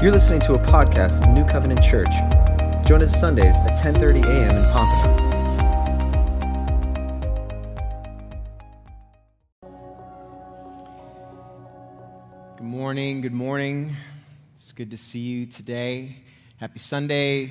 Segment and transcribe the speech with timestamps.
[0.00, 2.12] You're listening to a podcast of New Covenant Church.
[2.86, 4.54] Join us Sundays at 10:30 a.m.
[4.54, 5.26] in Pompano.
[12.56, 13.22] Good morning.
[13.22, 13.96] Good morning.
[14.54, 16.18] It's good to see you today.
[16.58, 17.50] Happy Sunday.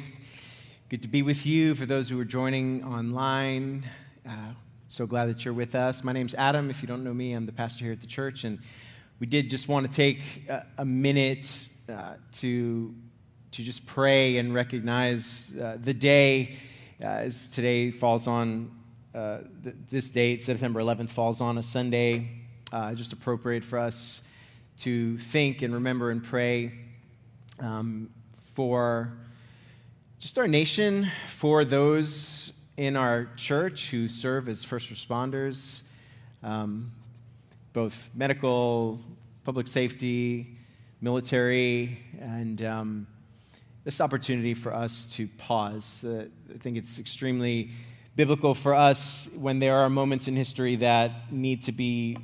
[0.88, 1.76] Good to be with you.
[1.76, 3.84] For those who are joining online,
[4.26, 4.54] uh,
[4.88, 6.02] so glad that you're with us.
[6.02, 6.70] My name's Adam.
[6.70, 8.60] If you don't know me, I'm the pastor here at the church, and
[9.20, 12.94] we did just want to take a, a minute uh, to
[13.52, 16.56] to just pray and recognize uh, the day
[17.02, 18.70] uh, as today falls on
[19.16, 22.30] uh, th- this date, September 11th, falls on a Sunday.
[22.94, 24.22] Just appropriate for us
[24.80, 26.74] to think and remember and pray
[27.60, 28.10] um,
[28.54, 29.18] for
[30.20, 35.84] just our nation, for those in our church who serve as first responders,
[36.44, 36.92] um,
[37.74, 39.00] both medical,
[39.44, 40.57] public safety,
[41.02, 43.08] military, and um,
[43.84, 46.04] this opportunity for us to pause.
[46.04, 47.72] Uh, I think it's extremely
[48.16, 52.18] biblical for us when there are moments in history that need to be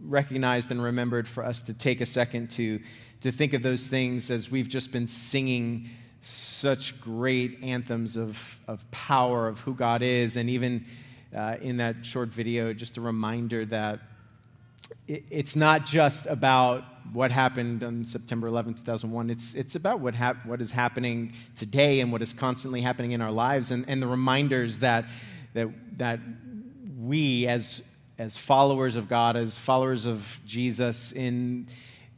[0.00, 2.80] recognized and remembered for us to take a second to,
[3.20, 5.88] to think of those things as we've just been singing
[6.22, 10.36] such great anthems of, of power of who God is.
[10.36, 10.86] And even
[11.36, 14.00] uh, in that short video, just a reminder that
[15.06, 19.30] it, it's not just about what happened on September 11, 2001.
[19.30, 23.20] It's, it's about what, hap- what is happening today and what is constantly happening in
[23.20, 25.06] our lives and, and the reminders that,
[25.54, 26.20] that, that
[26.98, 27.82] we, as,
[28.18, 31.68] as followers of God, as followers of Jesus, in,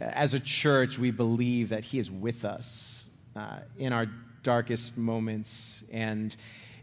[0.01, 4.07] as a church, we believe that He is with us uh, in our
[4.43, 5.85] darkest moments.
[5.93, 6.35] And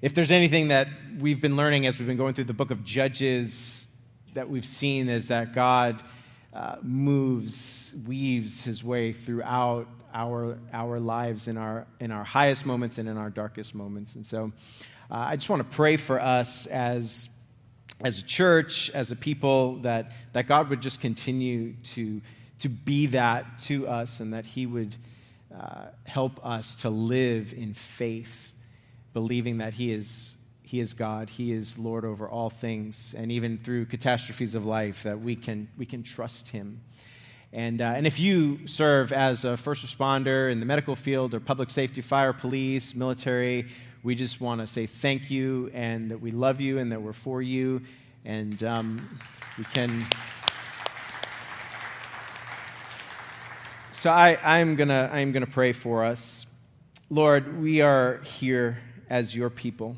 [0.01, 0.87] if there's anything that
[1.19, 3.87] we've been learning as we've been going through the book of Judges,
[4.35, 6.03] that we've seen is that God
[6.55, 12.97] uh, moves, weaves his way throughout our, our lives in our, in our highest moments
[12.97, 14.15] and in our darkest moments.
[14.15, 14.53] And so
[15.11, 17.27] uh, I just want to pray for us as,
[18.01, 22.21] as a church, as a people, that, that God would just continue to,
[22.59, 24.95] to be that to us and that he would
[25.53, 28.53] uh, help us to live in faith,
[29.13, 31.29] believing that he is he is God.
[31.29, 33.13] He is Lord over all things.
[33.15, 36.81] And even through catastrophes of life, that we can, we can trust Him.
[37.53, 41.39] And, uh, and if you serve as a first responder in the medical field or
[41.39, 43.67] public safety, fire, police, military,
[44.01, 47.13] we just want to say thank you and that we love you and that we're
[47.13, 47.83] for you.
[48.25, 49.19] And um,
[49.59, 50.03] we can.
[53.91, 56.47] So I, I'm going to I'm going to pray for us.
[57.11, 58.79] Lord, we are here
[59.11, 59.97] as your people.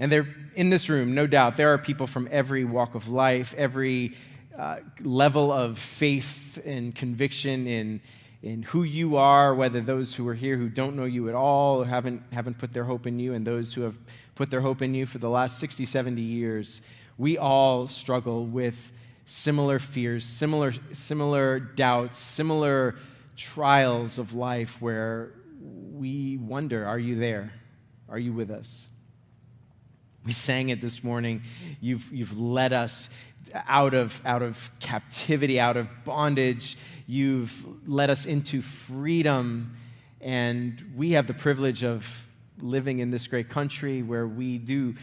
[0.00, 1.56] And they're in this room, no doubt.
[1.56, 4.16] There are people from every walk of life, every
[4.58, 8.00] uh, level of faith and conviction in,
[8.42, 11.82] in who you are, whether those who are here who don't know you at all
[11.82, 13.98] or haven't, haven't put their hope in you, and those who have
[14.34, 16.82] put their hope in you for the last 60, 70 years.
[17.18, 18.92] We all struggle with
[19.26, 22.96] similar fears, similar, similar doubts, similar
[23.36, 27.52] trials of life where we wonder are you there?
[28.08, 28.89] Are you with us?
[30.30, 31.42] We sang it this morning.
[31.80, 33.10] You've, you've led us
[33.66, 36.78] out of, out of captivity, out of bondage.
[37.08, 39.76] You've led us into freedom.
[40.20, 42.28] And we have the privilege of
[42.60, 44.94] living in this great country where we do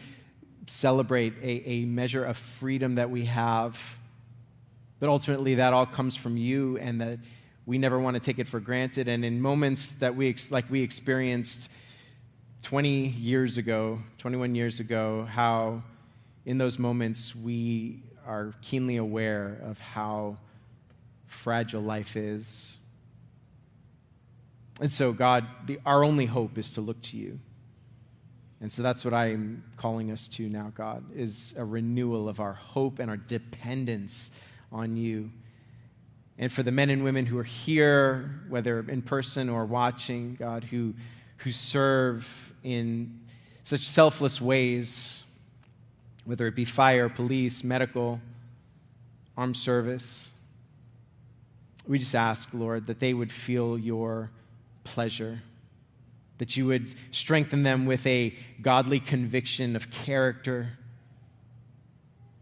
[0.66, 3.98] celebrate a, a measure of freedom that we have.
[5.02, 7.20] But ultimately, that all comes from you, and that
[7.66, 9.10] we never want to take it for granted.
[9.10, 11.70] And in moments that we, like we experienced,
[12.64, 15.82] 20 years ago, 21 years ago, how
[16.46, 20.38] in those moments we are keenly aware of how
[21.26, 22.80] fragile life is.
[24.82, 27.40] And so, God, the, our only hope is to look to you.
[28.60, 32.54] And so that's what I'm calling us to now, God, is a renewal of our
[32.54, 34.32] hope and our dependence
[34.72, 35.32] on you.
[36.40, 40.64] And for the men and women who are here, whether in person or watching, God,
[40.64, 40.94] who
[41.38, 43.22] who serve in
[43.64, 45.24] such selfless ways,
[46.26, 48.20] whether it be fire, police, medical,
[49.38, 50.34] armed service.
[51.88, 54.32] We just ask, Lord, that they would feel your
[54.84, 55.42] pleasure,
[56.40, 60.72] that you would strengthen them with a godly conviction of character,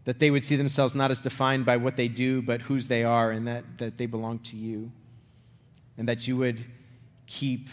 [0.06, 3.04] that they would see themselves not as defined by what they do, but whose they
[3.04, 4.90] are, and that, that they belong to you,
[5.96, 6.64] and that you would
[7.28, 7.68] keep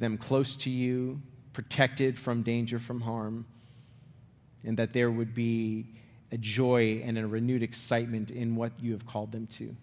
[0.00, 1.20] them close to you,
[1.52, 3.46] protected from danger, from harm,
[4.64, 5.86] and that there would be
[6.32, 9.74] a joy and a renewed excitement in what you have called them to.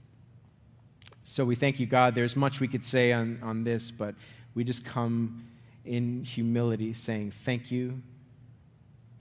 [1.23, 2.15] So we thank you, God.
[2.15, 4.15] There's much we could say on, on this, but
[4.55, 5.45] we just come
[5.85, 8.01] in humility saying thank you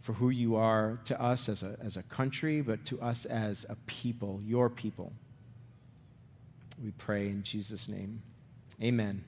[0.01, 3.67] for who you are to us as a, as a country, but to us as
[3.69, 5.13] a people, your people.
[6.83, 8.23] We pray in Jesus' name.
[8.81, 9.25] Amen.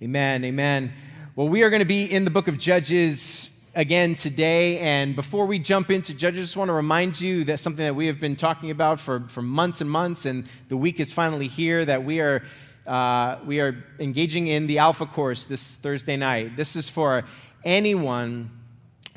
[0.00, 0.44] Amen.
[0.44, 0.92] Amen.
[1.34, 4.78] Well, we are going to be in the book of Judges again today.
[4.78, 7.96] And before we jump into Judges, I just want to remind you that something that
[7.96, 11.48] we have been talking about for, for months and months, and the week is finally
[11.48, 12.44] here, that we are.
[12.86, 16.56] Uh, we are engaging in the Alpha course this Thursday night.
[16.56, 17.24] This is for
[17.64, 18.50] anyone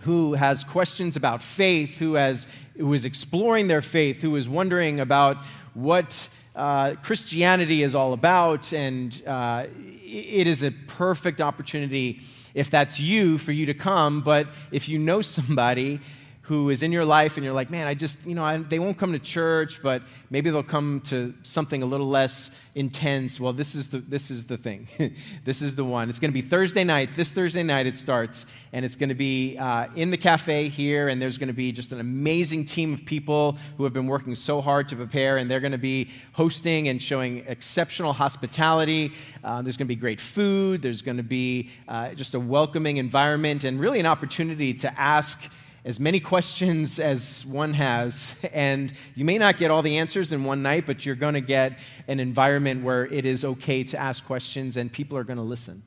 [0.02, 5.00] who has questions about faith, who, has, who is exploring their faith, who is wondering
[5.00, 5.38] about
[5.74, 9.68] what uh, Christianity is all about, and uh,
[10.04, 12.20] it is a perfect opportunity
[12.54, 14.22] if that's you for you to come.
[14.22, 16.00] But if you know somebody
[16.52, 18.78] who is in your life and you're like, man, I just, you know, I, they
[18.78, 23.40] won't come to church, but maybe they'll come to something a little less intense.
[23.40, 24.90] Well, this is the, this is the thing.
[25.46, 26.10] this is the one.
[26.10, 27.16] It's going to be Thursday night.
[27.16, 31.08] This Thursday night it starts, and it's going to be uh, in the cafe here,
[31.08, 34.36] and there's going to be just an amazing team of people who have been working
[34.36, 39.14] so hard to prepare, and they're going to be hosting and showing exceptional hospitality.
[39.42, 40.82] Uh, there's going to be great food.
[40.82, 45.50] There's going to be uh, just a welcoming environment, and really an opportunity to ask
[45.84, 48.36] as many questions as one has.
[48.54, 51.42] And you may not get all the answers in one night, but you're going to
[51.42, 55.44] get an environment where it is okay to ask questions and people are going to
[55.44, 55.82] listen.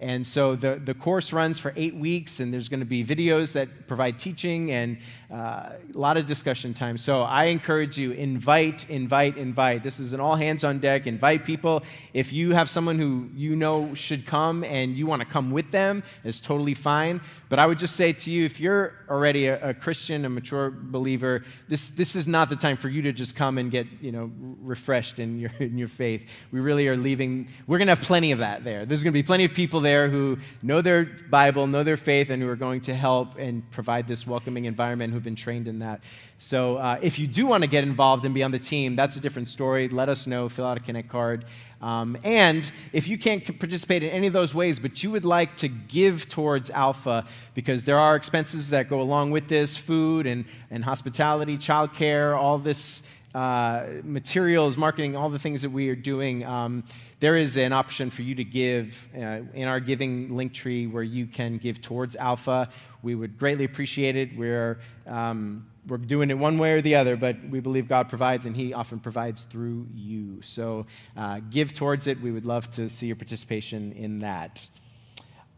[0.00, 3.52] And so the, the course runs for eight weeks, and there's going to be videos
[3.52, 4.98] that provide teaching and
[5.32, 6.98] uh, a lot of discussion time.
[6.98, 9.82] So I encourage you invite, invite, invite.
[9.82, 11.06] This is an all hands on deck.
[11.06, 11.82] Invite people.
[12.12, 15.70] If you have someone who you know should come and you want to come with
[15.70, 17.20] them, it's totally fine.
[17.48, 20.70] But I would just say to you, if you're already a, a Christian, a mature
[20.70, 24.12] believer, this, this is not the time for you to just come and get you
[24.12, 24.30] know
[24.60, 26.28] refreshed in your in your faith.
[26.52, 27.48] We really are leaving.
[27.66, 28.86] We're going to have plenty of that there.
[28.86, 32.30] There's going to be plenty of people there who know their Bible, know their faith,
[32.30, 35.78] and who are going to help and provide this welcoming environment, who've been trained in
[35.78, 36.00] that.
[36.38, 39.16] So uh, if you do want to get involved and be on the team, that's
[39.16, 39.88] a different story.
[39.88, 40.48] Let us know.
[40.48, 41.44] Fill out a Connect card.
[41.80, 45.56] Um, and if you can't participate in any of those ways, but you would like
[45.58, 50.46] to give towards Alpha, because there are expenses that go along with this food and,
[50.70, 53.02] and hospitality, childcare, all this
[53.34, 56.84] uh, materials, marketing, all the things that we are doing, um,
[57.18, 61.02] there is an option for you to give uh, in our giving link tree where
[61.02, 62.68] you can give towards Alpha.
[63.02, 64.36] We would greatly appreciate it.
[64.36, 68.46] We're, um, we're doing it one way or the other, but we believe God provides,
[68.46, 70.40] and He often provides through you.
[70.42, 72.20] So uh, give towards it.
[72.20, 74.66] We would love to see your participation in that.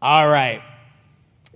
[0.01, 0.61] All right.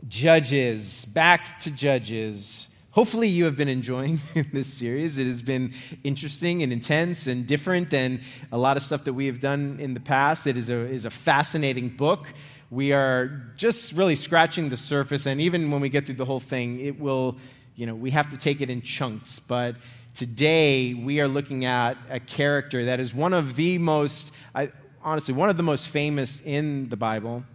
[0.08, 1.06] Judges.
[1.06, 2.70] Back to Judges.
[2.92, 4.20] Hopefully, you have been enjoying
[4.52, 5.18] this series.
[5.18, 5.74] It has been
[6.04, 8.20] interesting and intense and different than
[8.52, 10.46] a lot of stuff that we have done in the past.
[10.46, 12.34] It is a, is a fascinating book.
[12.70, 16.42] We are just really scratching the surface, and even when we get through the whole
[16.42, 17.38] thing, it will,
[17.78, 19.40] you know, we have to take it in chunks.
[19.40, 19.78] But
[20.14, 24.70] today, we are looking at a character that is one of the most, I,
[25.02, 27.46] honestly, one of the most famous in the Bible.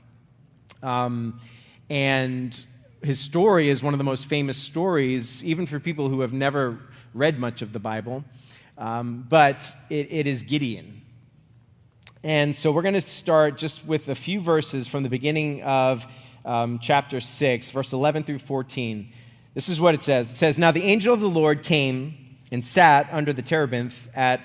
[0.83, 1.41] Um,
[1.91, 2.59] and
[3.03, 6.79] his story is one of the most famous stories, even for people who have never
[7.15, 8.25] read much of the Bible.
[8.79, 11.03] Um, but it, it is Gideon.
[12.23, 16.07] And so we're going to start just with a few verses from the beginning of
[16.45, 19.13] um, chapter 6, verse 11 through 14.
[19.55, 22.65] This is what it says It says, Now the angel of the Lord came and
[22.65, 24.41] sat under the terebinth at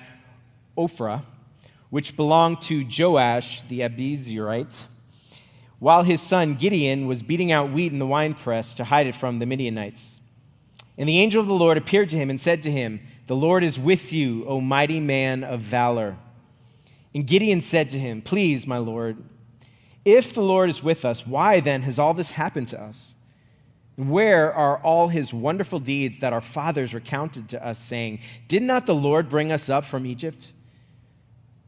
[0.76, 1.22] Ophrah,
[1.90, 4.86] which belonged to Joash the Abiezrite
[5.82, 9.40] while his son Gideon was beating out wheat in the winepress to hide it from
[9.40, 10.20] the Midianites.
[10.96, 13.64] And the angel of the Lord appeared to him and said to him, The Lord
[13.64, 16.18] is with you, O mighty man of valor.
[17.12, 19.24] And Gideon said to him, Please, my Lord,
[20.04, 23.16] if the Lord is with us, why then has all this happened to us?
[23.96, 28.86] Where are all his wonderful deeds that our fathers recounted to us, saying, Did not
[28.86, 30.52] the Lord bring us up from Egypt?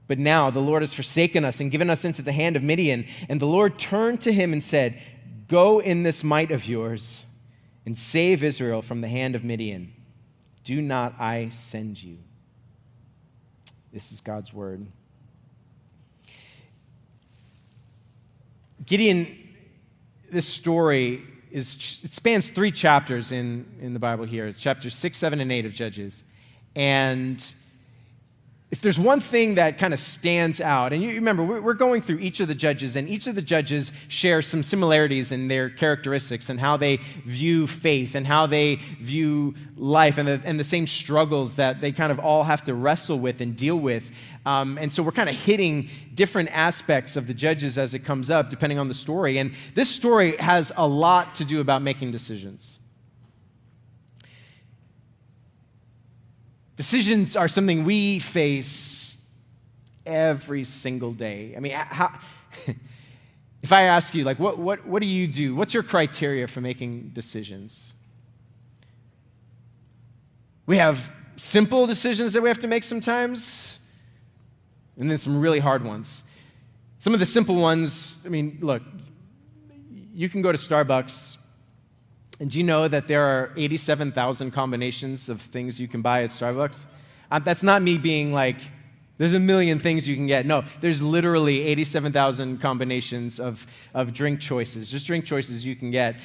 [0.07, 3.07] But now the Lord has forsaken us and given us into the hand of Midian.
[3.29, 5.01] And the Lord turned to him and said,
[5.49, 7.27] Go in this might of yours
[7.87, 9.93] and save Israel from the hand of Midian.
[10.63, 12.19] Do not I send you?
[13.93, 14.87] This is God's word.
[18.85, 19.39] Gideon,
[20.31, 24.47] this story is it spans three chapters in, in the Bible here.
[24.47, 26.25] It's chapters six, seven, and eight of Judges.
[26.75, 27.55] And
[28.75, 32.19] if there's one thing that kind of stands out, and you remember, we're going through
[32.19, 36.51] each of the judges, and each of the judges share some similarities in their characteristics
[36.51, 40.89] and how they view faith and how they view life and the, and the same
[40.89, 44.11] struggles that they kind of all have to wrestle with and deal with.
[44.45, 48.29] Um, and so we're kind of hitting different aspects of the judges as it comes
[48.29, 49.39] up, depending on the story.
[49.39, 52.81] And this story has a lot to do about making decisions.
[56.77, 59.23] Decisions are something we face
[60.05, 61.55] every single day.
[61.57, 62.19] I mean, how,
[63.63, 65.55] if I ask you, like, what, what, what do you do?
[65.55, 67.95] What's your criteria for making decisions?
[70.67, 73.79] We have simple decisions that we have to make sometimes,
[74.99, 76.25] and then some really hard ones.
[76.99, 78.83] Some of the simple ones, I mean, look,
[80.15, 81.37] you can go to Starbucks
[82.41, 86.31] and do you know that there are 87,000 combinations of things you can buy at
[86.31, 86.87] Starbucks?
[87.31, 88.57] Uh, that's not me being like,
[89.19, 90.45] there's a million things you can get.
[90.45, 96.17] No, there's literally 87,000 combinations of, of drink choices, just drink choices you can get.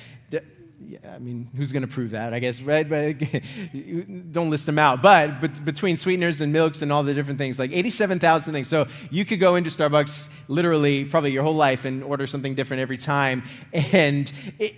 [0.88, 2.34] Yeah, I mean, who's going to prove that?
[2.34, 2.88] I guess, right?
[2.90, 3.18] But
[4.32, 5.02] don't list them out.
[5.02, 8.68] But, but between sweeteners and milks and all the different things, like 87,000 things.
[8.70, 12.82] So you could go into Starbucks literally probably your whole life and order something different
[12.82, 13.44] every time.
[13.94, 14.76] And it,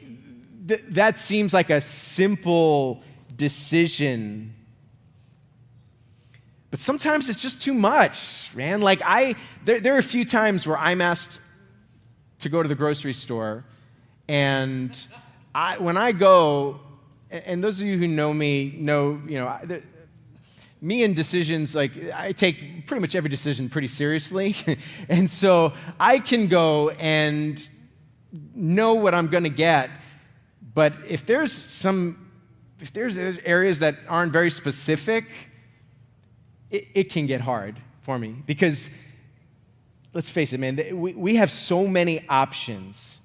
[0.71, 3.03] th- that seems like a simple
[3.35, 4.53] decision.
[6.69, 8.81] But sometimes it's just too much, man.
[8.81, 9.35] Like, I,
[9.65, 11.39] there, there are a few times where I'm asked
[12.39, 13.65] to go to the grocery store,
[14.29, 14.97] and
[15.53, 16.79] I, when I go,
[17.29, 19.81] and those of you who know me know, you know,
[20.79, 24.55] me and decisions, like, I take pretty much every decision pretty seriously.
[25.09, 27.69] and so I can go and
[28.55, 29.89] know what I'm going to get
[30.73, 32.31] but if there's some,
[32.79, 35.25] if there's areas that aren't very specific,
[36.69, 38.89] it, it can get hard for me because
[40.13, 43.19] let's face it, man, we, we have so many options.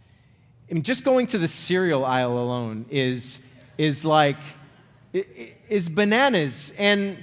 [0.71, 3.41] I mean, just going to the cereal aisle alone is,
[3.79, 4.39] is like,
[5.13, 6.73] is bananas.
[6.79, 7.23] And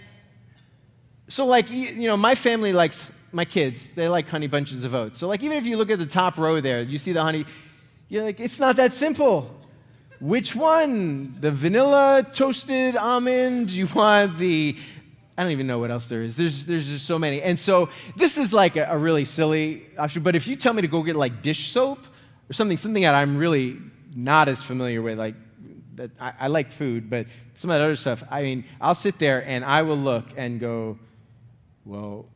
[1.28, 5.20] so, like, you know, my family likes, my kids, they like honey bunches of oats.
[5.20, 7.46] So, like, even if you look at the top row there, you see the honey,
[8.10, 9.50] you're like, it's not that simple.
[10.24, 11.36] Which one?
[11.42, 13.70] The vanilla toasted almond?
[13.72, 14.78] You want the
[15.38, 16.38] I don't even know what else there is.
[16.38, 17.42] There's, there's just so many.
[17.42, 20.24] And so this is like a, a, really silly option.
[20.24, 22.00] But if you tell me to go get like dish soap
[22.50, 23.80] or something, something that I'm really
[24.16, 25.36] not as familiar with, like
[25.96, 29.20] that I, I like food, but some of that other stuff, I mean, I'll sit
[29.20, 31.00] there and I will look and go,
[31.84, 32.30] well,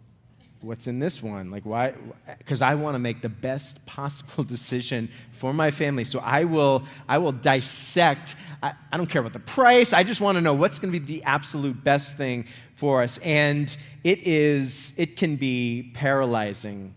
[0.62, 1.52] what's in this one?
[1.52, 1.94] Like, why?
[2.38, 6.04] Because I want to make the best possible decision for my family.
[6.04, 8.36] So I will, I will dissect.
[8.62, 9.94] I, I don't care about the price.
[9.94, 12.46] I just want to know what's going to be the absolute best thing
[12.76, 13.18] for us.
[13.20, 16.94] And it is, it can be paralyzing.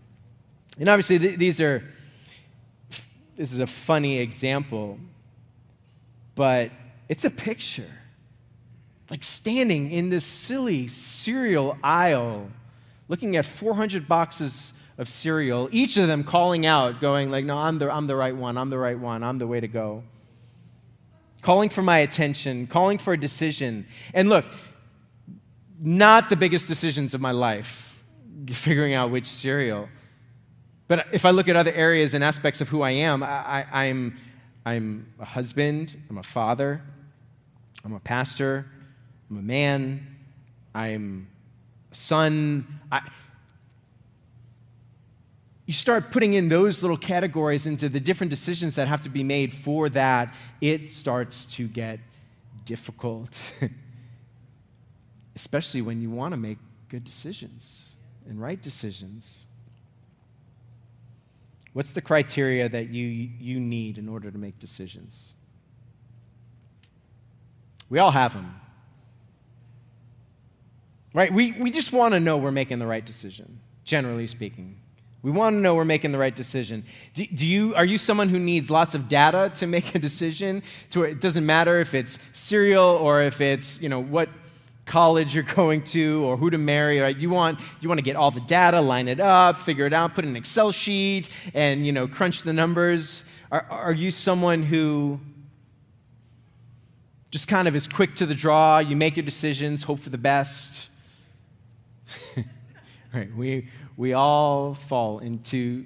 [0.79, 1.83] And obviously, th- these are,
[3.35, 4.97] this is a funny example,
[6.35, 6.71] but
[7.09, 7.89] it's a picture.
[9.09, 12.49] Like standing in this silly cereal aisle
[13.11, 17.77] looking at 400 boxes of cereal, each of them calling out, going like, no, I'm
[17.77, 20.03] the, I'm the right one, I'm the right one, I'm the way to go.
[21.41, 23.85] Calling for my attention, calling for a decision.
[24.13, 24.45] And look,
[25.81, 27.99] not the biggest decisions of my life,
[28.47, 29.89] figuring out which cereal.
[30.87, 34.17] But if I look at other areas and aspects of who I am, I, I'm,
[34.65, 36.81] I'm a husband, I'm a father,
[37.83, 38.67] I'm a pastor,
[39.29, 40.15] I'm a man,
[40.73, 41.27] I'm
[41.91, 42.67] son.
[42.91, 43.01] I,
[45.65, 49.23] you start putting in those little categories into the different decisions that have to be
[49.23, 51.99] made for that, it starts to get
[52.65, 53.39] difficult.
[55.35, 56.57] Especially when you want to make
[56.89, 57.95] good decisions
[58.27, 59.47] and right decisions.
[61.73, 65.33] What's the criteria that you, you need in order to make decisions?
[67.89, 68.59] We all have them.
[71.13, 71.33] Right?
[71.33, 74.77] We, we just want to know we're making the right decision, generally speaking.
[75.23, 76.83] We want to know we're making the right decision.
[77.13, 80.63] Do, do, you, are you someone who needs lots of data to make a decision?
[80.91, 84.29] To it doesn't matter if it's cereal or if it's, you know, what
[84.85, 87.15] college you're going to or who to marry, right?
[87.15, 90.15] You want, you want to get all the data, line it up, figure it out,
[90.15, 93.25] put in an Excel sheet, and, you know, crunch the numbers.
[93.51, 95.19] Are, are you someone who
[97.29, 100.17] just kind of is quick to the draw, you make your decisions, hope for the
[100.17, 100.90] best?
[103.13, 105.85] right, we, we all fall into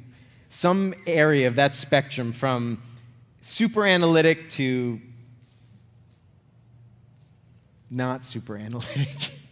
[0.50, 2.82] some area of that spectrum from
[3.42, 5.00] super analytic to
[7.90, 9.32] not super analytic.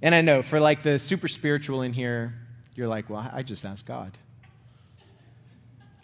[0.00, 2.34] And I know for like the super spiritual in here,
[2.76, 4.16] you're like, well, I just ask God.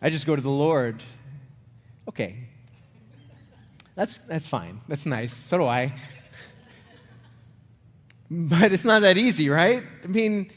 [0.02, 1.02] I just go to the Lord.
[2.08, 2.36] Okay.
[3.94, 4.80] That's, that's fine.
[4.88, 5.32] That's nice.
[5.32, 5.94] So do I.
[8.30, 9.82] But it's not that easy, right?
[10.02, 10.50] I mean,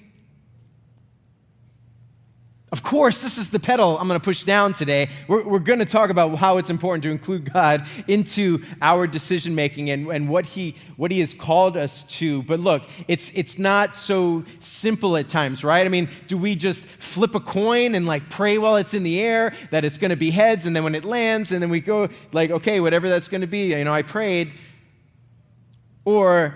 [2.70, 5.10] of course, this is the pedal I'm going to push down today.
[5.30, 9.56] We're, we're going to talk about how it's important to include God into our decision
[9.56, 12.44] making and, and what, he, what He has called us to.
[12.44, 15.86] But look, it's, it's not so simple at times, right?
[15.86, 19.22] I mean, do we just flip a coin and like pray while it's in the
[19.22, 21.80] air that it's going to be heads, and then when it lands, and then we
[21.80, 24.54] go like, okay, whatever that's going to be, you know, I prayed.
[26.04, 26.54] Or,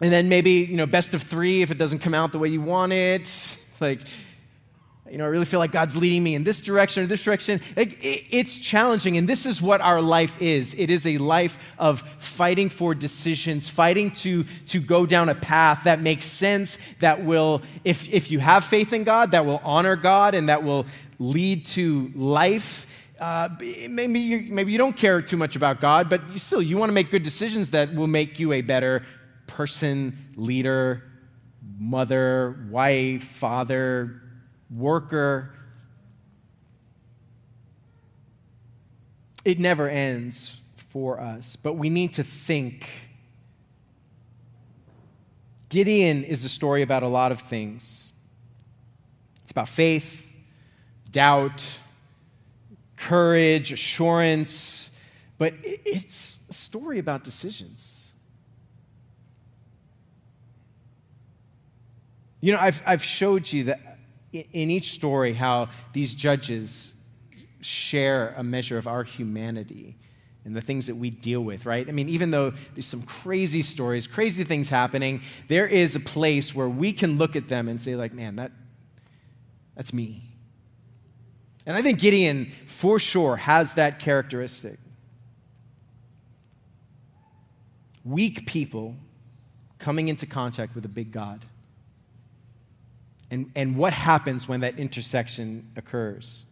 [0.00, 2.48] and then maybe, you know, best of three if it doesn't come out the way
[2.48, 3.22] you want it.
[3.22, 4.00] It's like,
[5.10, 7.60] you know, I really feel like God's leading me in this direction or this direction.
[7.76, 10.74] It's challenging, and this is what our life is.
[10.74, 15.84] It is a life of fighting for decisions, fighting to, to go down a path
[15.84, 19.96] that makes sense, that will, if, if you have faith in God, that will honor
[19.96, 20.84] God and that will
[21.18, 22.86] lead to life.
[23.18, 23.48] Uh,
[23.88, 26.90] maybe, you, maybe you don't care too much about God, but you still, you want
[26.90, 29.04] to make good decisions that will make you a better
[29.48, 31.02] person, leader,
[31.78, 34.22] mother, wife, father,
[34.70, 35.52] worker.
[39.44, 42.88] It never ends for us, but we need to think.
[45.68, 48.12] Gideon is a story about a lot of things.
[49.42, 50.30] It's about faith,
[51.10, 51.64] doubt,
[52.96, 54.90] courage, assurance,
[55.38, 57.97] but it's a story about decisions.
[62.40, 63.98] You know, I've, I've showed you that
[64.32, 66.94] in each story how these judges
[67.60, 69.96] share a measure of our humanity
[70.44, 71.88] and the things that we deal with, right?
[71.88, 76.54] I mean, even though there's some crazy stories, crazy things happening, there is a place
[76.54, 78.52] where we can look at them and say, like, man, that,
[79.74, 80.22] that's me.
[81.66, 84.78] And I think Gideon, for sure, has that characteristic.
[88.04, 88.94] Weak people
[89.78, 91.44] coming into contact with a big God
[93.30, 96.44] and, and what happens when that intersection occurs.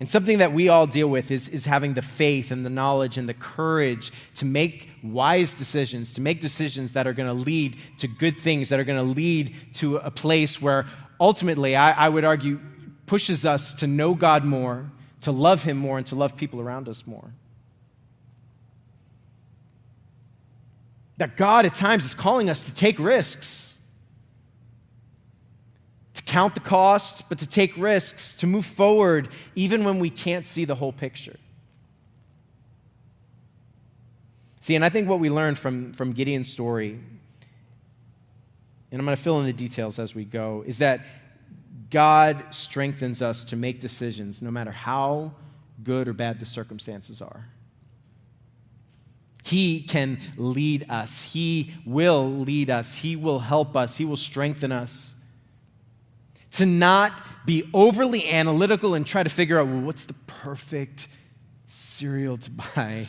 [0.00, 3.18] And something that we all deal with is, is having the faith and the knowledge
[3.18, 7.76] and the courage to make wise decisions, to make decisions that are going to lead
[7.98, 10.86] to good things, that are going to lead to a place where
[11.18, 12.60] ultimately, I, I would argue,
[13.06, 14.88] pushes us to know God more,
[15.22, 17.32] to love Him more, and to love people around us more.
[21.16, 23.67] That God at times is calling us to take risks
[26.28, 30.66] count the cost, but to take risks, to move forward, even when we can't see
[30.66, 31.36] the whole picture.
[34.60, 37.00] See, and I think what we learned from, from Gideon's story,
[38.92, 41.06] and I'm going to fill in the details as we go, is that
[41.88, 45.32] God strengthens us to make decisions no matter how
[45.82, 47.48] good or bad the circumstances are.
[49.44, 51.22] He can lead us.
[51.22, 52.96] He will lead us.
[52.96, 53.96] He will help us.
[53.96, 55.14] He will strengthen us
[56.52, 61.08] to not be overly analytical and try to figure out well, what's the perfect
[61.66, 63.06] cereal to buy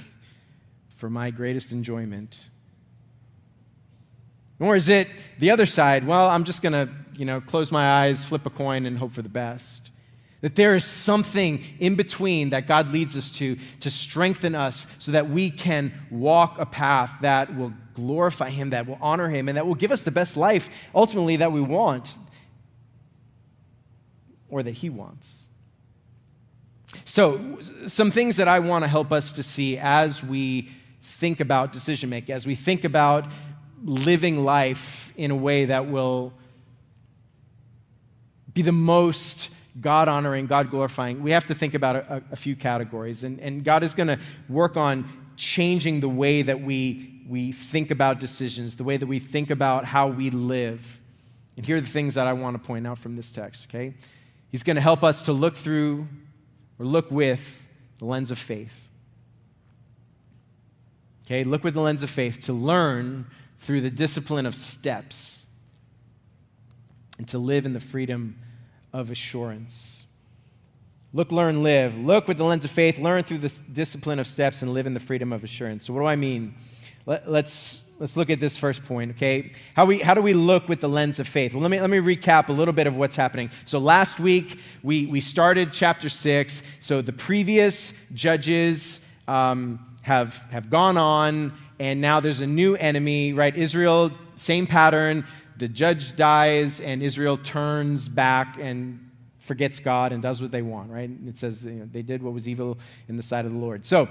[0.98, 2.50] for my greatest enjoyment.
[4.60, 5.08] Nor is it
[5.40, 6.06] the other side?
[6.06, 9.14] Well, I'm just going to, you know, close my eyes, flip a coin, and hope
[9.14, 9.92] for the best.
[10.42, 15.12] That there is something in between that God leads us to to strengthen us so
[15.12, 19.58] that we can walk a path that will glorify Him, that will honor Him, and
[19.58, 22.16] that will give us the best life ultimately that we want
[24.50, 25.50] or that He wants.
[27.06, 30.70] So, some things that I want to help us to see as we
[31.02, 33.26] think about decision making, as we think about
[33.84, 36.34] living life in a way that will
[38.54, 42.56] be the most God honoring, God glorifying, we have to think about a, a, few
[42.56, 43.24] categories.
[43.24, 45.08] And, and God is going to work on
[45.38, 49.86] changing the way that we, we think about decisions, the way that we think about
[49.86, 51.00] how we live.
[51.56, 53.94] And here are the things that I want to point out from this text, okay?
[54.52, 56.08] He's going to help us to look through
[56.80, 58.88] or look with the lens of faith.
[61.26, 63.28] Okay, look with the lens of faith to learn
[63.60, 65.48] through the discipline of steps
[67.18, 68.36] and to live in the freedom
[68.94, 70.06] of assurance.
[71.14, 71.98] Look, learn, live.
[71.98, 74.94] Look with the lens of faith, learn through the discipline of steps, and live in
[74.94, 75.86] the freedom of assurance.
[75.86, 76.56] So, what do I mean?
[77.06, 79.52] Let, us let's look at this first point, okay?
[79.76, 81.54] How, we, how do we look with the lens of faith?
[81.54, 83.50] Well, let me, let me recap a little bit of what's happening.
[83.66, 86.64] So, last week, we, we started chapter 6.
[86.80, 93.34] So, the previous judges um, have, have gone on and now there's a new enemy,
[93.34, 93.56] right?
[93.56, 95.26] Israel, same pattern.
[95.58, 99.10] The judge dies, and Israel turns back and
[99.40, 101.10] forgets God and does what they want, right?
[101.26, 103.86] It says you know, they did what was evil in the sight of the Lord.
[103.86, 104.10] So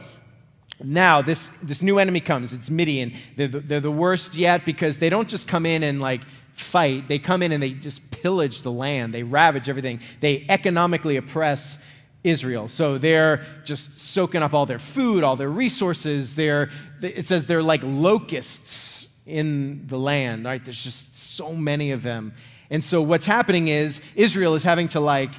[0.82, 2.52] now this, this new enemy comes.
[2.52, 3.14] It's Midian.
[3.36, 6.20] They're the, they're the worst yet because they don't just come in and like
[6.52, 11.16] fight, they come in and they just pillage the land, they ravage everything, they economically
[11.16, 11.78] oppress
[12.24, 12.68] Israel.
[12.68, 16.34] So they're just soaking up all their food, all their resources.
[16.34, 20.64] They're, it says they're like locusts in the land, right?
[20.64, 22.32] There's just so many of them.
[22.70, 25.30] And so what's happening is Israel is having to like,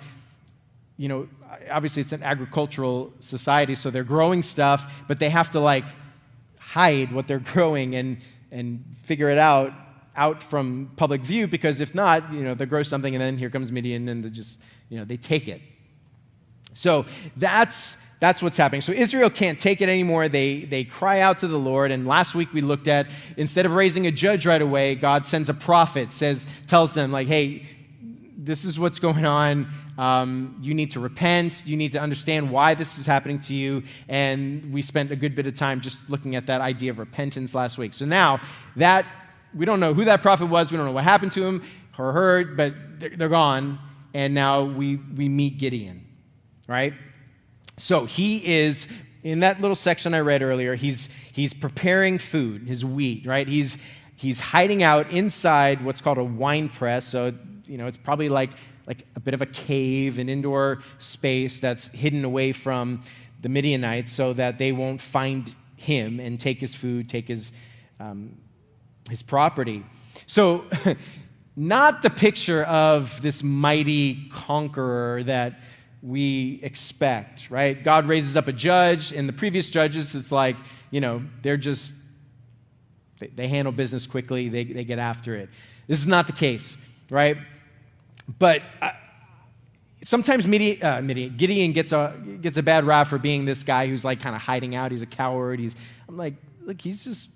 [1.00, 1.30] you know,
[1.72, 5.86] obviously it's an agricultural society, so they're growing stuff, but they have to like
[6.60, 8.18] hide what they're growing and,
[8.52, 9.74] and figure it out
[10.16, 13.50] out from public view because if not, you know, they grow something and then here
[13.50, 14.60] comes Midian and they just,
[14.90, 15.62] you know, they take it.
[16.74, 17.06] So
[17.38, 18.82] that's that's what's happening.
[18.82, 20.28] So Israel can't take it anymore.
[20.28, 21.92] They, they cry out to the Lord.
[21.92, 23.08] And last week we looked at
[23.38, 27.28] instead of raising a judge right away, God sends a prophet, says, tells them, like,
[27.28, 27.64] hey,
[28.38, 29.70] this is what's going on.
[30.00, 31.64] Um, you need to repent.
[31.66, 33.84] You need to understand why this is happening to you.
[34.08, 37.54] And we spent a good bit of time just looking at that idea of repentance
[37.54, 37.94] last week.
[37.94, 38.40] So now
[38.78, 39.06] that
[39.54, 41.66] we don't know who that prophet was, we don't know what happened to him
[41.98, 43.78] or her, but they're, they're gone.
[44.14, 46.08] And now we, we meet Gideon,
[46.66, 46.94] right?
[47.76, 48.88] So he is
[49.24, 53.50] in that little section I read earlier, he's, he's preparing food, his wheat, right?
[53.50, 53.78] He's,
[54.16, 57.06] he's hiding out inside what's called a wine press.
[57.06, 57.34] So,
[57.66, 58.52] you know, it's probably like,
[58.90, 63.04] like a bit of a cave, an indoor space that's hidden away from
[63.40, 67.54] the Midianites so that they won't find him and take his food, take his,
[68.00, 68.36] um,
[69.08, 69.86] his property.
[70.26, 70.66] So,
[71.56, 75.60] not the picture of this mighty conqueror that
[76.02, 77.82] we expect, right?
[77.84, 80.56] God raises up a judge, and the previous judges, it's like,
[80.90, 81.94] you know, they're just,
[83.20, 85.50] they, they handle business quickly, they, they get after it.
[85.86, 86.76] This is not the case,
[87.12, 87.38] right?
[88.38, 88.92] But uh,
[90.02, 93.88] sometimes Midian, uh, Midian, Gideon gets a, gets a bad rap for being this guy
[93.88, 94.92] who's like kind of hiding out.
[94.92, 95.60] He's a coward.
[95.60, 95.76] He's,
[96.08, 97.30] I'm like, look, he's just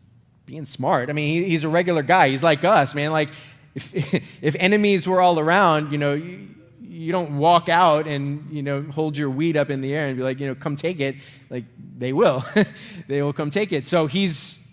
[0.46, 1.10] being smart.
[1.10, 2.30] I mean, he, he's a regular guy.
[2.30, 3.12] He's like us, man.
[3.12, 3.30] Like,
[3.74, 6.50] if, if enemies were all around, you know, you,
[6.94, 10.16] you don't walk out and you know hold your weed up in the air and
[10.16, 11.16] be like you know come take it
[11.50, 11.66] like
[11.98, 12.46] they will
[13.08, 14.64] they will come take it so he's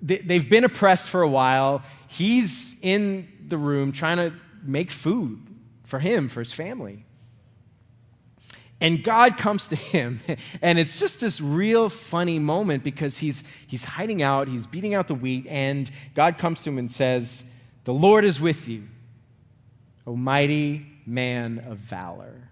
[0.00, 5.38] they've been oppressed for a while he's in the room trying to make food
[5.88, 7.04] for him for his family
[8.80, 10.20] and god comes to him
[10.62, 15.08] and it's just this real funny moment because he's he's hiding out he's beating out
[15.08, 17.44] the wheat and god comes to him and says
[17.84, 18.86] the lord is with you
[20.06, 22.50] o mighty man of valor.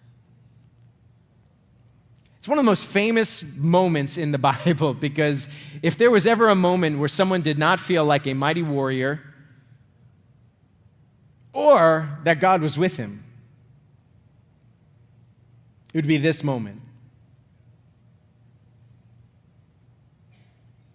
[2.38, 5.48] It's one of the most famous moments in the Bible because
[5.82, 9.20] if there was ever a moment where someone did not feel like a mighty warrior
[11.52, 13.24] or that God was with him,
[15.96, 16.82] it would be this moment.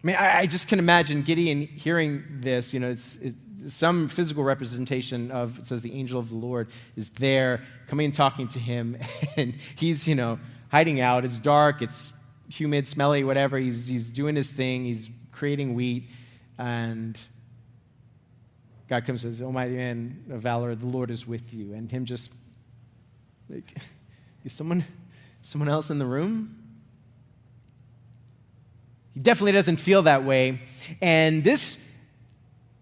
[0.03, 2.71] I mean, I, I just can imagine Gideon hearing this.
[2.71, 3.33] You know, it's, it,
[3.65, 8.13] some physical representation of, it says the angel of the Lord is there coming and
[8.13, 8.95] talking to him,
[9.37, 10.37] and he's, you know,
[10.69, 11.25] hiding out.
[11.25, 12.13] It's dark, it's
[12.47, 13.57] humid, smelly, whatever.
[13.57, 16.11] He's, he's doing his thing, he's creating wheat,
[16.59, 17.19] and
[18.87, 21.73] God comes and says, Oh, mighty man of valor, the Lord is with you.
[21.73, 22.31] And him just,
[23.49, 23.73] like,
[24.43, 24.83] is someone,
[25.41, 26.57] someone else in the room?
[29.13, 30.61] He definitely doesn't feel that way.
[31.01, 31.77] And this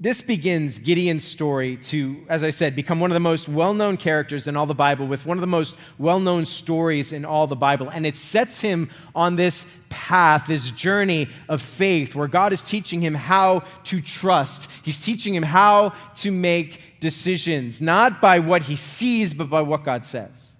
[0.02, 3.98] this begins Gideon's story to, as I said, become one of the most well known
[3.98, 7.48] characters in all the Bible, with one of the most well known stories in all
[7.48, 7.90] the Bible.
[7.90, 13.02] And it sets him on this path, this journey of faith, where God is teaching
[13.02, 14.70] him how to trust.
[14.84, 19.84] He's teaching him how to make decisions, not by what he sees, but by what
[19.84, 20.56] God says.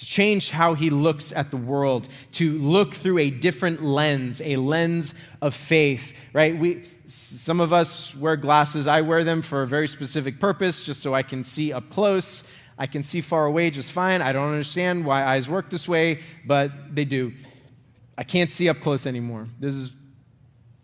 [0.00, 4.56] To change how he looks at the world, to look through a different lens, a
[4.56, 6.58] lens of faith, right?
[6.58, 8.86] We, some of us wear glasses.
[8.86, 12.44] I wear them for a very specific purpose, just so I can see up close.
[12.78, 14.22] I can see far away just fine.
[14.22, 17.34] I don't understand why eyes work this way, but they do.
[18.16, 19.48] I can't see up close anymore.
[19.58, 19.90] This is,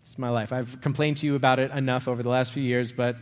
[0.01, 0.53] this is my life.
[0.53, 3.15] I've complained to you about it enough over the last few years, but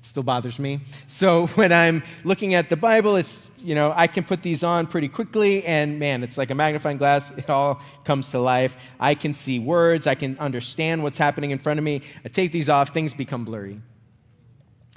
[0.00, 0.80] it still bothers me.
[1.06, 4.86] So when I'm looking at the Bible, it's, you know, I can put these on
[4.86, 7.30] pretty quickly, and man, it's like a magnifying glass.
[7.38, 8.76] It all comes to life.
[9.00, 12.02] I can see words, I can understand what's happening in front of me.
[12.24, 13.80] I take these off, things become blurry.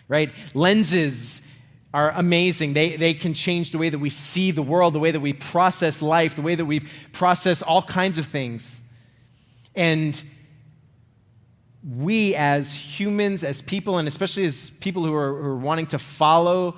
[0.08, 0.32] Right?
[0.54, 1.42] Lenses
[1.94, 2.74] are amazing.
[2.74, 5.34] They, they can change the way that we see the world, the way that we
[5.34, 8.82] process life, the way that we process all kinds of things.
[9.76, 10.22] And
[11.84, 16.00] we, as humans, as people, and especially as people who are, who are wanting to
[16.00, 16.78] follow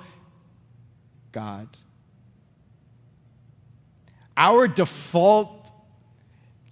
[1.32, 1.68] God,
[4.36, 5.70] our default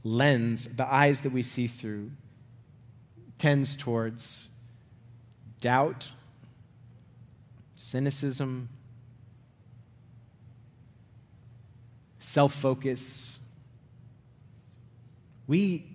[0.02, 2.10] lens, the eyes that we see through,
[3.38, 4.48] tends towards
[5.60, 6.10] doubt,
[7.76, 8.68] cynicism,
[12.18, 13.40] self focus.
[15.46, 15.91] We,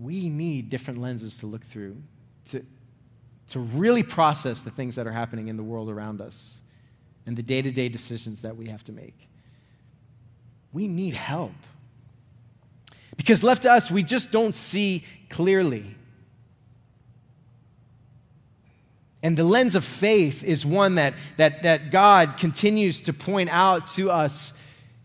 [0.00, 1.96] we need different lenses to look through
[2.46, 2.64] to,
[3.48, 6.62] to really process the things that are happening in the world around us
[7.26, 9.28] and the day to day decisions that we have to make.
[10.72, 11.52] We need help.
[13.16, 15.94] Because left to us, we just don't see clearly.
[19.22, 23.86] And the lens of faith is one that, that, that God continues to point out
[23.88, 24.54] to us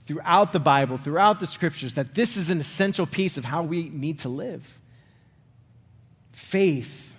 [0.07, 3.89] throughout the Bible, throughout the scriptures, that this is an essential piece of how we
[3.89, 4.77] need to live.
[6.31, 7.13] Faith.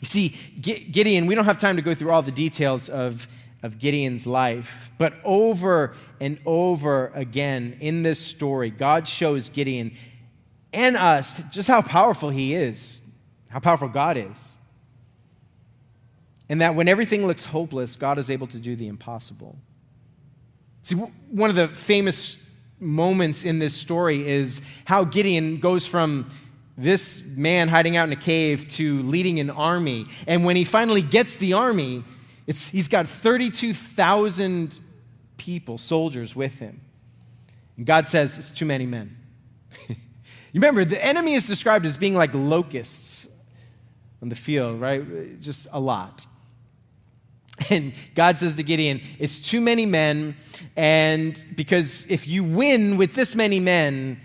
[0.00, 0.28] You see,
[0.60, 3.26] Gideon, we don't have time to go through all the details of,
[3.62, 9.92] of Gideon's life, but over and over again in this story, God shows Gideon
[10.72, 13.02] and us just how powerful he is,
[13.48, 14.56] how powerful God is.
[16.48, 19.56] And that when everything looks hopeless, God is able to do the impossible.
[20.82, 22.38] See, one of the famous
[22.80, 26.28] moments in this story is how Gideon goes from
[26.76, 30.06] this man hiding out in a cave to leading an army.
[30.26, 32.02] And when he finally gets the army,
[32.46, 34.78] he's got 32,000
[35.36, 36.80] people, soldiers with him.
[37.76, 39.16] And God says, It's too many men.
[39.88, 39.96] you
[40.54, 43.28] remember, the enemy is described as being like locusts
[44.20, 45.40] on the field, right?
[45.40, 46.26] Just a lot.
[47.70, 50.36] And God says to Gideon, It's too many men,
[50.76, 54.20] and because if you win with this many men,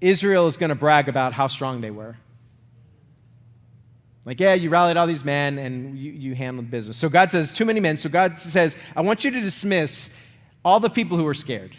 [0.00, 2.16] Israel is going to brag about how strong they were.
[4.24, 6.96] Like, yeah, you rallied all these men and you, you handled business.
[6.96, 7.96] So God says, Too many men.
[7.96, 10.10] So God says, I want you to dismiss
[10.64, 11.74] all the people who are scared,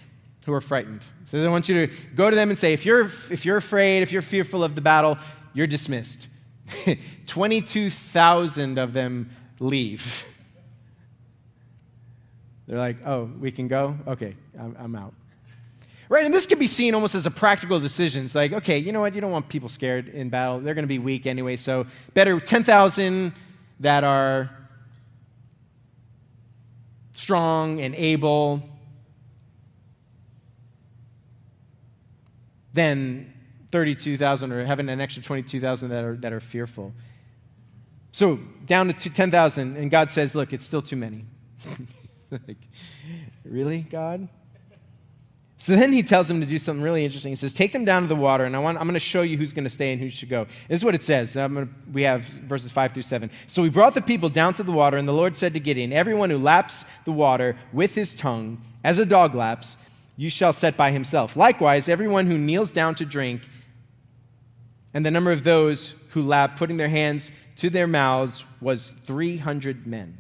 [0.46, 1.06] who are frightened.
[1.26, 4.02] So I want you to go to them and say, If you're, if you're afraid,
[4.02, 5.18] if you're fearful of the battle,
[5.54, 6.30] you're dismissed.
[7.28, 9.30] 22,000 of them
[9.62, 10.26] leave.
[12.68, 13.96] They're like, oh, we can go?
[14.08, 15.14] Okay, I'm, I'm out.
[16.10, 18.26] Right, and this can be seen almost as a practical decision.
[18.26, 19.16] It's like, okay, you know what?
[19.16, 20.60] You don't want people scared in battle.
[20.60, 23.32] They're going to be weak anyway, so better 10,000
[23.80, 24.50] that are
[27.14, 28.62] strong and able
[32.74, 33.34] than
[33.72, 36.94] 32,000 or having an extra 22,000 that are, that are fearful.
[38.12, 41.26] So down to 10,000, and God says, Look, it's still too many.
[42.32, 42.58] like,
[43.46, 44.28] really, God?
[45.62, 47.32] So then he tells him to do something really interesting.
[47.32, 49.22] He says, Take them down to the water, and I want, I'm going to show
[49.22, 50.46] you who's going to stay and who should go.
[50.68, 51.36] This is what it says.
[51.36, 53.30] Gonna, we have verses 5 through 7.
[53.46, 55.94] So we brought the people down to the water, and the Lord said to Gideon,
[55.94, 59.78] Everyone who laps the water with his tongue, as a dog laps,
[60.18, 61.36] you shall set by himself.
[61.36, 63.44] Likewise, everyone who kneels down to drink,
[64.96, 69.86] and the number of those who lap, putting their hands to their mouths was 300
[69.86, 70.18] men.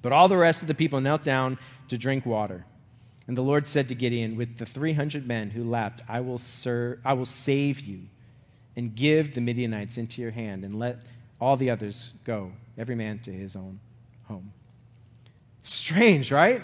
[0.00, 2.64] But all the rest of the people knelt down to drink water.
[3.26, 7.00] And the Lord said to Gideon, With the 300 men who lapped, I will, serve,
[7.04, 8.02] I will save you
[8.76, 11.00] and give the Midianites into your hand, and let
[11.40, 13.80] all the others go, every man to his own
[14.28, 14.52] home.
[15.64, 16.62] Strange, right?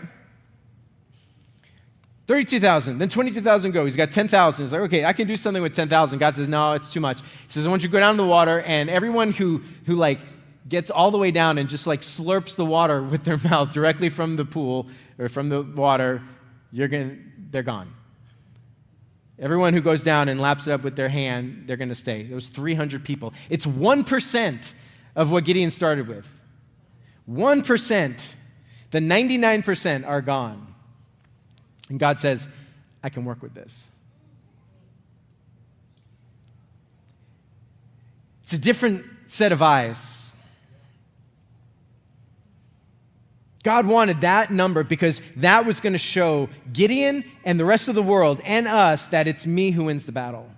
[2.26, 2.98] 32,000.
[2.98, 3.84] Then 22,000 go.
[3.84, 4.64] He's got 10,000.
[4.64, 6.18] He's like, okay, I can do something with 10,000.
[6.18, 7.20] God says, no, it's too much.
[7.20, 9.94] He says, I want you to go down to the water, and everyone who, who
[9.94, 10.18] like,
[10.68, 14.08] gets all the way down and just like slurps the water with their mouth directly
[14.08, 16.22] from the pool or from the water,
[16.72, 17.92] you're going they're gone.
[19.38, 22.22] Everyone who goes down and laps it up with their hand, they're to stay.
[22.24, 23.34] Those 300 people.
[23.50, 24.74] It's 1%
[25.14, 26.42] of what Gideon started with.
[27.30, 28.34] 1%.
[28.92, 30.74] The 99% are gone.
[31.88, 32.48] And God says,
[33.02, 33.90] I can work with this.
[38.42, 40.30] It's a different set of eyes.
[43.64, 47.96] God wanted that number because that was going to show Gideon and the rest of
[47.96, 50.48] the world and us that it's me who wins the battle.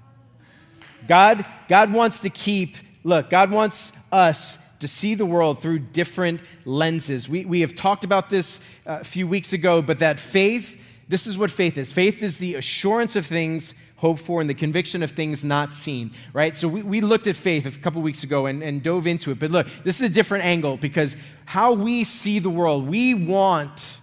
[1.06, 6.42] God, God wants to keep, look, God wants us to see the world through different
[6.66, 7.30] lenses.
[7.30, 10.78] We, we have talked about this uh, a few weeks ago, but that faith
[11.08, 14.54] this is what faith is faith is the assurance of things hoped for and the
[14.54, 16.56] conviction of things not seen, right?
[16.56, 19.40] So we, we looked at faith a couple weeks ago and, and dove into it.
[19.40, 21.16] But look, this is a different angle because
[21.46, 24.00] how we see the world, we want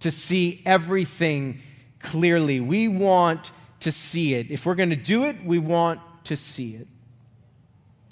[0.00, 1.60] to see everything
[2.00, 2.58] clearly.
[2.58, 4.50] We want to see it.
[4.50, 6.88] If we're going to do it, we want to see it.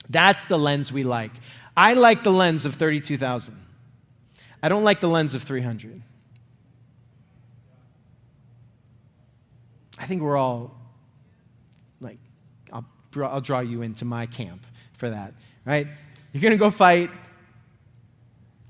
[0.09, 1.33] That's the lens we like.
[1.77, 3.61] I like the lens of 32,000.
[4.63, 6.01] I don't like the lens of 300.
[10.05, 10.77] I think we're all
[11.99, 12.19] like,
[12.71, 12.85] I'll,
[13.23, 14.63] I'll draw you into my camp
[14.99, 15.33] for that,
[15.65, 15.87] right?
[16.31, 17.11] You're going to go fight.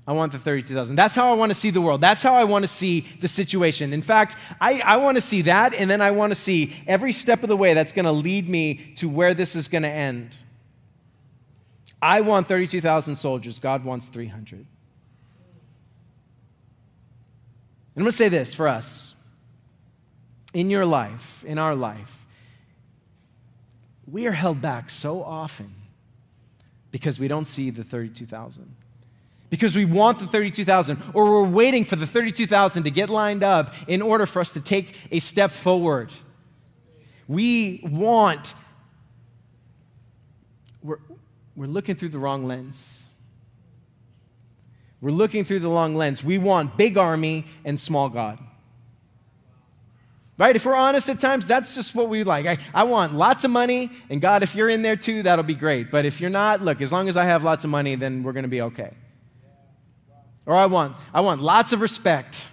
[0.07, 0.95] I want the 32,000.
[0.95, 1.99] That's how I want to see the world.
[1.99, 3.91] That's how I want to see the situation.
[3.91, 7.11] In fact, I, I want to see that, and then I want to see every
[7.11, 9.89] step of the way that's going to lead me to where this is going to
[9.89, 10.37] end.
[12.01, 13.59] I want 32,000 soldiers.
[13.59, 14.59] God wants 300.
[14.59, 14.67] And
[17.97, 19.14] I'm going to say this for us.
[20.55, 22.25] In your life, in our life,
[24.09, 25.75] we are held back so often
[26.91, 28.73] because we don't see the 32,000
[29.49, 33.73] because we want the 32,000 or we're waiting for the 32,000 to get lined up
[33.89, 36.09] in order for us to take a step forward.
[37.27, 38.53] We want,
[40.81, 40.99] we're,
[41.57, 43.11] we're looking through the wrong lens.
[45.01, 46.23] We're looking through the long lens.
[46.23, 48.39] We want big army and small God.
[50.37, 50.55] Right?
[50.55, 52.45] If we're honest at times, that's just what we like.
[52.45, 55.55] I, I want lots of money, and God, if you're in there too, that'll be
[55.55, 55.89] great.
[55.89, 58.33] But if you're not, look, as long as I have lots of money, then we're
[58.33, 58.93] going to be okay.
[60.45, 62.51] Or I want, I want lots of respect.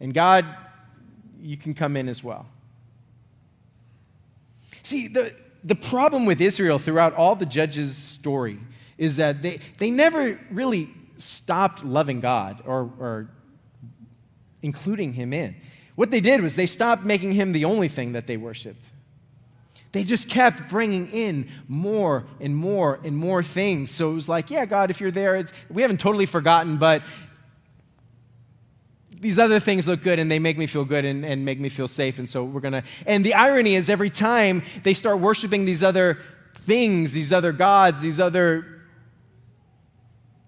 [0.00, 0.46] And God,
[1.40, 2.46] you can come in as well.
[4.82, 8.58] See, the, the problem with Israel throughout all the judges' story
[8.96, 13.30] is that they, they never really stopped loving God or, or
[14.62, 15.54] including Him in.
[15.94, 18.90] What they did was they stopped making Him the only thing that they worshiped.
[19.92, 23.90] They just kept bringing in more and more and more things.
[23.90, 27.02] So it was like, yeah, God, if you're there, we haven't totally forgotten, but
[29.10, 31.68] these other things look good and they make me feel good and, and make me
[31.68, 32.18] feel safe.
[32.18, 32.82] And so we're going to.
[33.06, 36.18] And the irony is, every time they start worshiping these other
[36.54, 38.82] things, these other gods, these other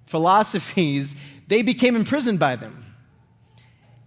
[0.07, 1.15] philosophies,
[1.49, 2.85] they became imprisoned by them.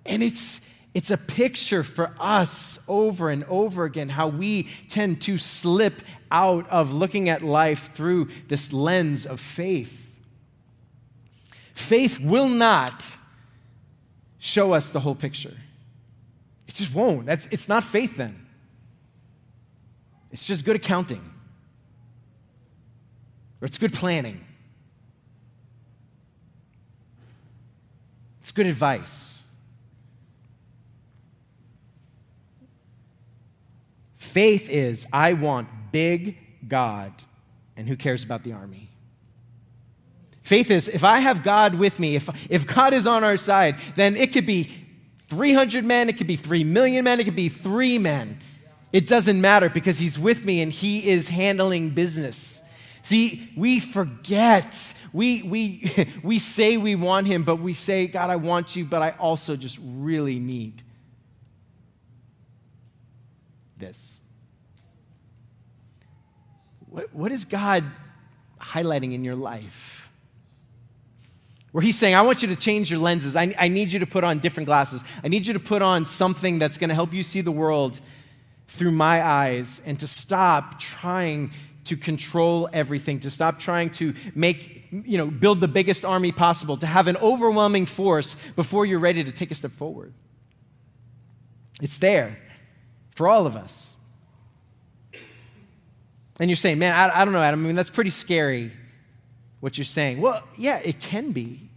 [0.05, 0.61] And it's
[0.97, 6.67] it's a picture for us over and over again how we tend to slip out
[6.71, 10.11] of looking at life through this lens of faith.
[11.75, 13.15] Faith will not
[14.39, 15.55] show us the whole picture.
[16.67, 17.27] It just won't.
[17.27, 18.47] That's, it's not faith then.
[20.31, 21.21] It's just good accounting,
[23.61, 24.43] or it's good planning,
[28.41, 29.36] it's good advice.
[34.27, 36.37] Faith is, I want big
[36.67, 37.13] God,
[37.77, 38.89] and who cares about the army?
[40.41, 43.77] Faith is, if I have God with me, if, if God is on our side,
[43.95, 44.69] then it could be
[45.29, 48.39] 300 men, it could be 3 million men, it could be three men.
[48.91, 52.61] It doesn't matter because He's with me and He is handling business.
[53.03, 54.93] See, we forget.
[55.13, 59.01] We, we, we say we want Him, but we say, God, I want you, but
[59.01, 60.83] I also just really need
[63.77, 64.21] this.
[66.89, 67.83] What, what is God
[68.59, 70.11] highlighting in your life?
[71.71, 73.35] Where He's saying, I want you to change your lenses.
[73.35, 75.03] I, I need you to put on different glasses.
[75.23, 77.99] I need you to put on something that's going to help you see the world
[78.67, 81.51] through my eyes and to stop trying
[81.85, 86.75] to control everything, to stop trying to make, you know, build the biggest army possible,
[86.77, 90.13] to have an overwhelming force before you're ready to take a step forward.
[91.81, 92.37] It's there
[93.17, 93.95] for all of us.
[96.39, 97.63] And you're saying, man, I, I don't know, Adam.
[97.63, 98.71] I mean, that's pretty scary
[99.59, 100.21] what you're saying.
[100.21, 101.67] Well, yeah, it can be.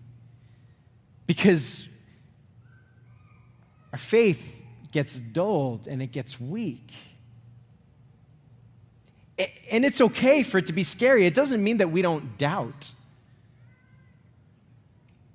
[1.26, 1.88] Because
[3.90, 4.60] our faith
[4.92, 6.92] gets dulled and it gets weak.
[9.70, 11.24] And it's okay for it to be scary.
[11.24, 12.90] It doesn't mean that we don't doubt.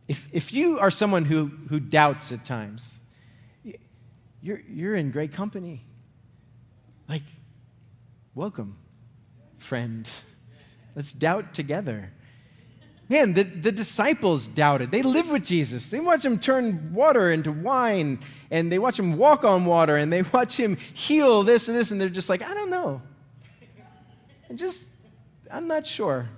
[0.08, 3.00] If, if you are someone who, who doubts at times,
[4.44, 5.85] you're, you're in great company.
[7.08, 7.24] Like,
[8.34, 8.78] welcome
[9.66, 10.10] friend.
[10.96, 12.12] Let's doubt together.
[13.10, 14.92] Man, the, the disciples doubted.
[14.92, 15.90] They lived with Jesus.
[15.90, 20.12] They watch him turn water into wine, and they watch him walk on water, and
[20.12, 23.02] they watch him heal this and this, and they're just like, I don't know.
[24.50, 24.88] And just,
[25.52, 26.30] I'm not sure.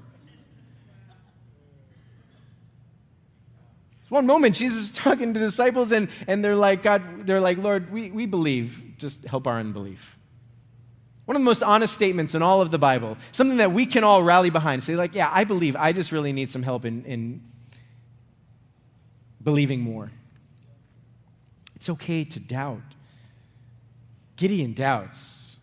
[4.10, 7.58] One moment, Jesus is talking to the disciples, and, and they're like, God, they're like,
[7.58, 8.84] Lord, we, we believe.
[8.98, 10.17] Just help our unbelief.
[11.28, 14.06] One of the most honest statements in all of the Bible, something that we can
[14.06, 14.82] all rally behind.
[14.82, 15.76] Say, like, yeah, I believe.
[15.76, 17.42] I just really need some help in, in
[19.44, 20.10] believing more.
[21.76, 22.82] It's okay to doubt.
[24.38, 25.60] Gideon doubts.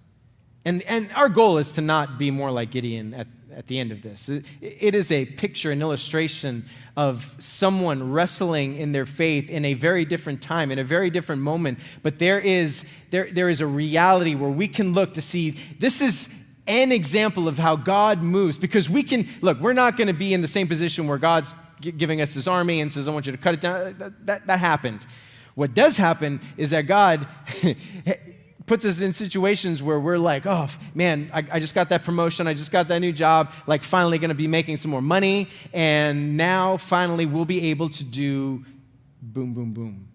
[0.66, 3.26] And, and our goal is to not be more like Gideon at,
[3.56, 4.28] at the end of this.
[4.28, 6.64] It, is a picture, an illustration
[6.96, 11.42] of someone wrestling in their faith in a very different time, in a very different
[11.42, 11.80] moment.
[12.02, 16.00] But there is, there, there is a reality where we can look to see this
[16.00, 16.28] is
[16.66, 20.32] an example of how God moves because we can, look, we're not going to be
[20.32, 23.32] in the same position where God's giving us his army and says, I want you
[23.32, 23.96] to cut it down.
[23.98, 25.06] That, that, that happened.
[25.54, 27.26] What does happen is that God
[28.66, 32.46] puts us in situations where we're like, oh, man, I, I, just got that promotion.
[32.46, 33.52] I just got that new job.
[33.66, 35.50] Like, finally, to be making some more money.
[35.72, 38.64] And now, finally, we'll be able to do
[39.20, 40.08] boom, boom, boom.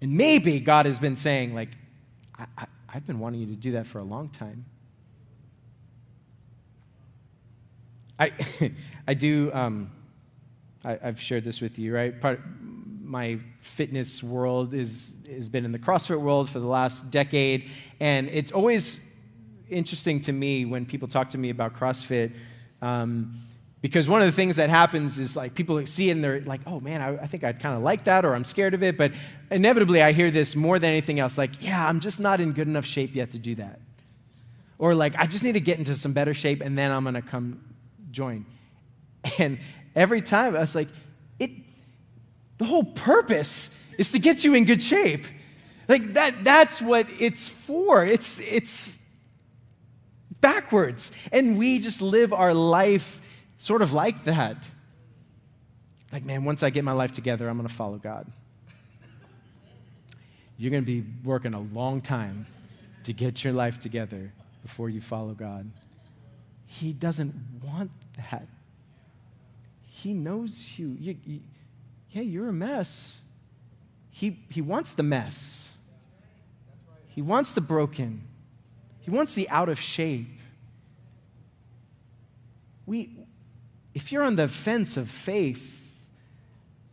[0.00, 1.70] And maybe God has been saying, like,
[2.38, 4.64] I, I, I've been wanting you to do that for a long time.
[8.18, 8.32] I,
[9.08, 9.90] I do, um,
[10.84, 12.20] I, have shared this with you, right?
[12.20, 12.40] Part,
[13.12, 18.28] my fitness world is, has been in the CrossFit world for the last decade, and
[18.30, 19.00] it's always
[19.68, 22.32] interesting to me when people talk to me about CrossFit.
[22.80, 23.34] Um,
[23.82, 26.60] because one of the things that happens is like people see it and they're like,
[26.66, 28.96] oh man, I, I think I'd kind of like that or I'm scared of it.
[28.96, 29.12] But
[29.50, 32.68] inevitably, I hear this more than anything else like, yeah, I'm just not in good
[32.68, 33.80] enough shape yet to do that.
[34.78, 37.14] Or like, I just need to get into some better shape and then I'm going
[37.14, 37.60] to come
[38.10, 38.46] join.
[39.38, 39.58] And
[39.94, 40.88] every time I was like,
[42.62, 45.26] the whole purpose is to get you in good shape.
[45.88, 48.04] Like that, that's what it's for.
[48.04, 49.00] It's, it's
[50.40, 51.10] backwards.
[51.32, 53.20] And we just live our life
[53.58, 54.56] sort of like that.
[56.12, 58.30] Like, man, once I get my life together, I'm going to follow God.
[60.56, 62.46] You're going to be working a long time
[63.02, 64.32] to get your life together
[64.62, 65.68] before you follow God.
[66.66, 67.34] He doesn't
[67.64, 68.46] want that.
[69.84, 70.96] He knows you.
[71.00, 71.40] you, you
[72.12, 73.22] yeah, you're a mess.
[74.10, 75.76] He, he wants the mess.
[77.08, 78.22] He wants the broken.
[79.00, 80.28] He wants the out of shape.
[82.86, 83.16] We,
[83.94, 85.80] if you're on the fence of faith,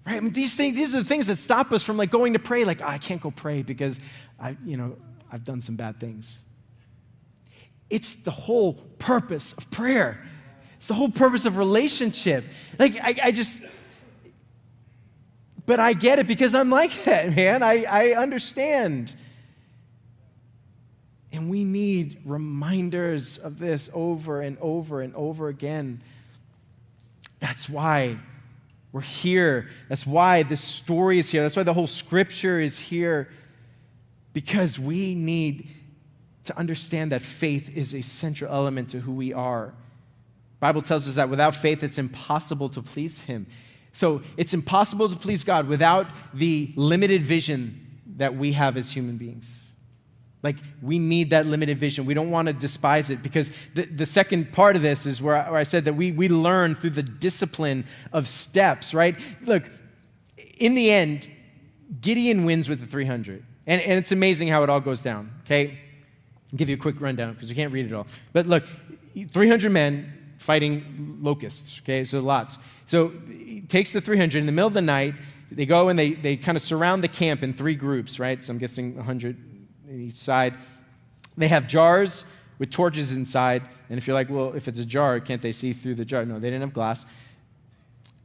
[0.06, 0.16] right?
[0.16, 2.40] I mean, these things, these are the things that stop us from like going to
[2.40, 2.64] pray.
[2.64, 4.00] Like, oh, I can't go pray because
[4.40, 4.98] I, you know,
[5.32, 6.42] I've done some bad things.
[7.90, 10.24] It's the whole purpose of prayer.
[10.78, 12.46] It's the whole purpose of relationship.
[12.78, 13.62] Like, I, I just,
[15.70, 17.62] but I get it because I'm like that, man.
[17.62, 19.14] I, I understand.
[21.32, 26.02] And we need reminders of this over and over and over again.
[27.40, 28.18] That's why
[28.92, 29.70] we're here.
[29.90, 31.44] That's why this story is here.
[31.44, 33.30] That's why the whole scripture is here.
[34.34, 35.68] Because we need
[36.46, 39.76] to understand that faith is a central element to who we are.
[40.60, 43.46] Bible tells us that without faith it's impossible to please him.
[43.92, 47.88] So it's impossible to please God without the limited vision
[48.18, 49.70] that we have as human beings.
[50.42, 52.06] Like, we need that limited vision.
[52.06, 55.36] We don't want to despise it because the, the second part of this is where
[55.36, 59.18] I, where I said that we, we learn through the discipline of steps, right?
[59.42, 59.64] Look,
[60.58, 61.30] in the end,
[62.00, 63.44] Gideon wins with the 300.
[63.68, 65.78] And, and it's amazing how it all goes down, okay?
[66.52, 68.08] I'll give you a quick rundown because we can't read it all.
[68.32, 68.64] But look,
[69.32, 72.04] 300 men fighting locusts, okay?
[72.04, 72.58] So lots.
[72.88, 75.14] So he takes the 300 in the middle of the night.
[75.52, 78.44] They go and they, they kind of surround the camp in three groups, right?
[78.44, 79.38] So I'm guessing 100
[79.92, 80.56] each side.
[81.38, 82.26] They have jars
[82.58, 83.64] with torches inside.
[83.90, 86.26] And if you're like, well, if it's a jar, can't they see through the jar?
[86.26, 87.06] No, they didn't have glass.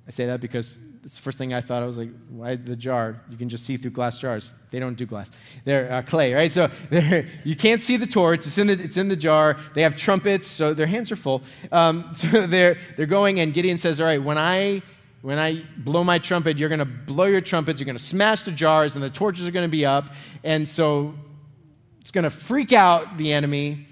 [0.07, 1.82] I say that because it's the first thing I thought.
[1.82, 3.22] I was like, why the jar?
[3.30, 4.52] You can just see through glass jars.
[4.70, 5.30] They don't do glass.
[5.64, 6.52] They're uh, clay, right?
[6.52, 6.70] So
[7.44, 8.46] you can't see the torch.
[8.46, 9.57] It's in the, it's in the jar.
[9.72, 11.42] They have trumpets, so their hands are full.
[11.72, 14.82] Um, so they're, they're going, and Gideon says, all right, when I,
[15.22, 17.80] when I blow my trumpet, you're going to blow your trumpets.
[17.80, 20.11] You're going to smash the jars, and the torches are going to be up.
[20.42, 21.14] And so
[22.02, 23.86] it's going to freak out the enemy,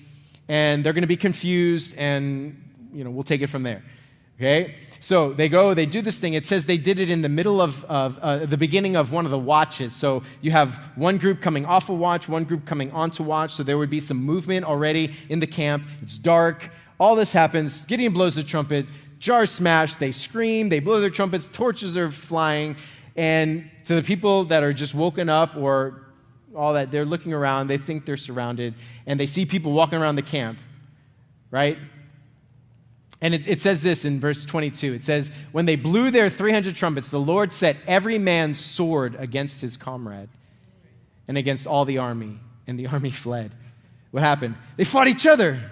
[0.48, 2.58] and they're going to be confused, and
[2.92, 3.82] you know, we'll take it from there.
[4.36, 4.74] Okay?
[5.00, 6.34] So they go, they do this thing.
[6.34, 9.24] It says they did it in the middle of, of uh, the beginning of one
[9.24, 9.94] of the watches.
[9.94, 13.52] So you have one group coming off a watch, one group coming onto watch.
[13.52, 15.84] So there would be some movement already in the camp.
[16.00, 16.70] It's dark.
[16.98, 17.82] All this happens.
[17.82, 18.86] Gideon blows the trumpet.
[19.18, 19.96] Jars smash.
[19.96, 20.68] They scream.
[20.68, 21.46] They blow their trumpets.
[21.48, 22.76] Torches are flying.
[23.16, 26.02] And to the people that are just woken up or
[26.54, 28.74] all that, they're looking around, they think they're surrounded,
[29.06, 30.58] and they see people walking around the camp,
[31.50, 31.78] right?
[33.22, 36.74] And it, it, says this in verse 22 it says, When they blew their 300
[36.74, 40.28] trumpets, the Lord set every man's sword against his comrade
[41.28, 43.54] and against all the army, and the army fled.
[44.10, 44.56] What happened?
[44.76, 45.70] They fought each other.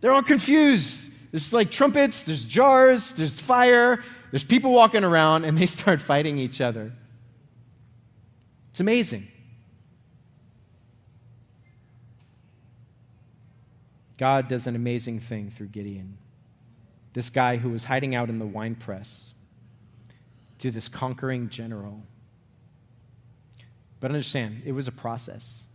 [0.00, 1.10] They're all confused.
[1.32, 6.38] There's like trumpets, there's jars, there's fire, there's people walking around, and they start fighting
[6.38, 6.92] each other.
[8.70, 9.26] It's amazing.
[14.18, 16.18] God does an amazing thing through Gideon.
[17.14, 19.32] This guy who was hiding out in the wine press
[20.58, 22.02] to this conquering general.
[24.00, 25.66] But understand, it was a process.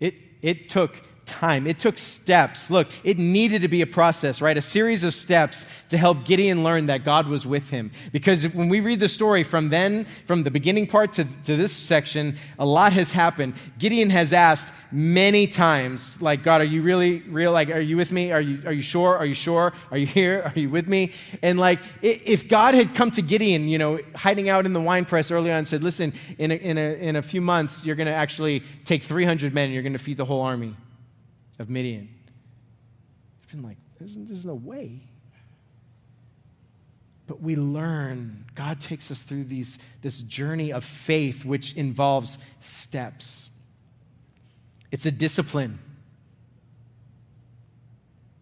[0.00, 1.66] It, it took time.
[1.66, 2.70] It took steps.
[2.70, 4.56] Look, it needed to be a process, right?
[4.56, 7.90] A series of steps to help Gideon learn that God was with him.
[8.12, 11.72] Because when we read the story from then, from the beginning part to, to this
[11.72, 13.54] section, a lot has happened.
[13.78, 17.52] Gideon has asked many times, like, God, are you really real?
[17.52, 18.32] Like, are you with me?
[18.32, 19.16] Are you, are you sure?
[19.16, 19.72] Are you sure?
[19.90, 20.42] Are you here?
[20.46, 21.12] Are you with me?
[21.42, 25.04] And like, if God had come to Gideon, you know, hiding out in the wine
[25.04, 27.96] press early on and said, listen, in a, in a, in a few months, you're
[27.96, 30.76] going to actually take 300 men and you're going to feed the whole army
[31.58, 32.08] of Midian.
[33.42, 35.00] It's been like, there's, there's no way.
[37.26, 43.50] But we learn, God takes us through these, this journey of faith, which involves steps.
[44.92, 45.80] It's a discipline.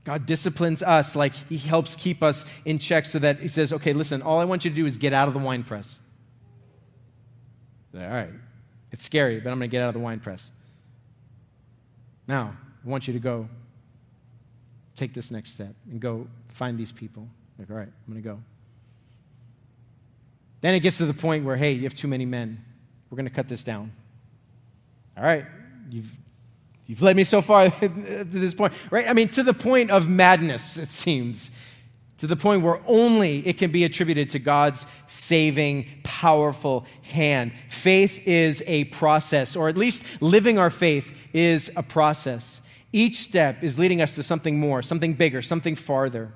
[0.05, 3.95] God disciplines us like He helps keep us in check so that He says, okay,
[3.95, 6.03] listen, all I want you to do is get out of the wine press.
[7.95, 8.31] All right,
[8.93, 10.53] it's scary, but I'm going to get out of the wine press.
[12.27, 13.49] Now, I want you to go
[14.97, 17.27] take this next step and go find these people.
[17.59, 18.39] Like, all right, I'm going to go.
[20.61, 22.63] Then it gets to the point where, hey, you have too many men.
[23.11, 23.93] We're going to cut this down.
[25.17, 25.45] All right,
[25.91, 26.11] you've,
[26.87, 29.09] you've led me so far to this point, right?
[29.09, 31.51] I mean, to the point of madness, it seems.
[32.19, 37.53] To the point where only it can be attributed to God's saving, powerful hand.
[37.69, 42.63] Faith is a process, or at least living our faith is a process.
[42.95, 46.33] Each step is leading us to something more, something bigger, something farther.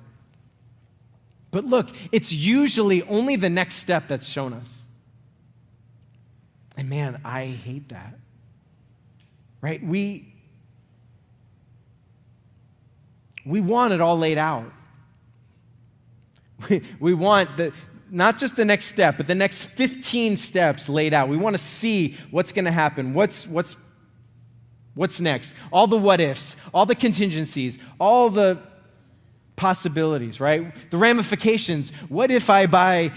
[1.51, 4.85] But look, it's usually only the next step that's shown us.
[6.75, 8.19] And man, I hate that.
[9.61, 9.81] Right?
[9.81, 10.33] We
[13.45, 14.69] we want it all laid out.
[16.69, 17.71] We, we want the
[18.11, 21.29] not just the next step, but the next 15 steps laid out.
[21.29, 23.77] We want to see what's going to happen, what's, what's
[24.95, 25.53] What's next?
[25.71, 28.59] All the what ifs, all the contingencies, all the
[29.55, 30.73] possibilities, right?
[30.89, 31.91] The ramifications.
[32.09, 33.11] What if I buy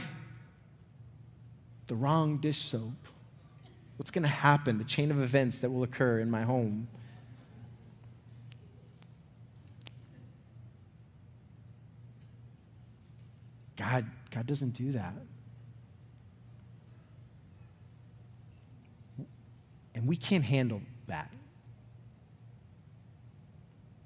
[1.86, 2.92] the wrong dish soap?
[3.96, 4.78] What's going to happen?
[4.78, 6.88] The chain of events that will occur in my home.
[13.76, 15.14] God, God doesn't do that.
[19.94, 21.32] And we can't handle that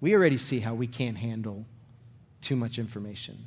[0.00, 1.64] we already see how we can't handle
[2.40, 3.46] too much information.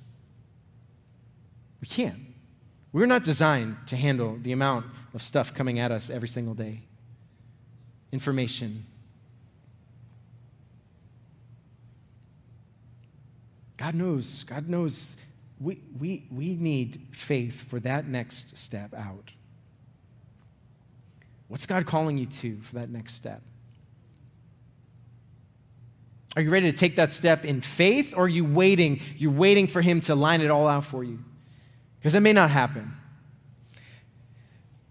[1.82, 2.20] We can't.
[2.92, 6.82] We're not designed to handle the amount of stuff coming at us every single day.
[8.12, 8.86] Information.
[13.78, 14.44] God knows.
[14.44, 15.16] God knows
[15.60, 19.32] we, we, we need faith for that next step out.
[21.48, 23.42] What's God calling you to for that next step?
[26.40, 29.02] Are you ready to take that step in faith or are you waiting?
[29.18, 31.20] You're waiting for Him to line it all out for you?
[32.00, 32.94] Because it may not happen.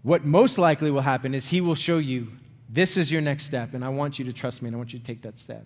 [0.03, 2.27] What most likely will happen is He will show you
[2.69, 4.93] this is your next step, and I want you to trust me and I want
[4.93, 5.65] you to take that step.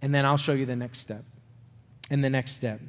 [0.00, 1.26] And then I'll show you the next step
[2.08, 2.80] and the next step.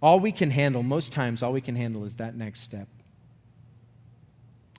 [0.00, 2.88] All we can handle, most times, all we can handle is that next step.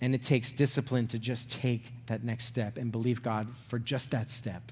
[0.01, 4.11] And it takes discipline to just take that next step and believe God for just
[4.11, 4.71] that step.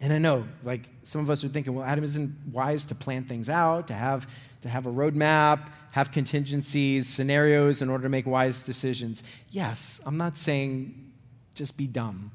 [0.00, 3.24] And I know, like some of us are thinking, well, Adam isn't wise to plan
[3.24, 4.28] things out, to have
[4.62, 9.22] to have a roadmap, have contingencies, scenarios in order to make wise decisions.
[9.50, 11.12] Yes, I'm not saying
[11.54, 12.30] just be dumb.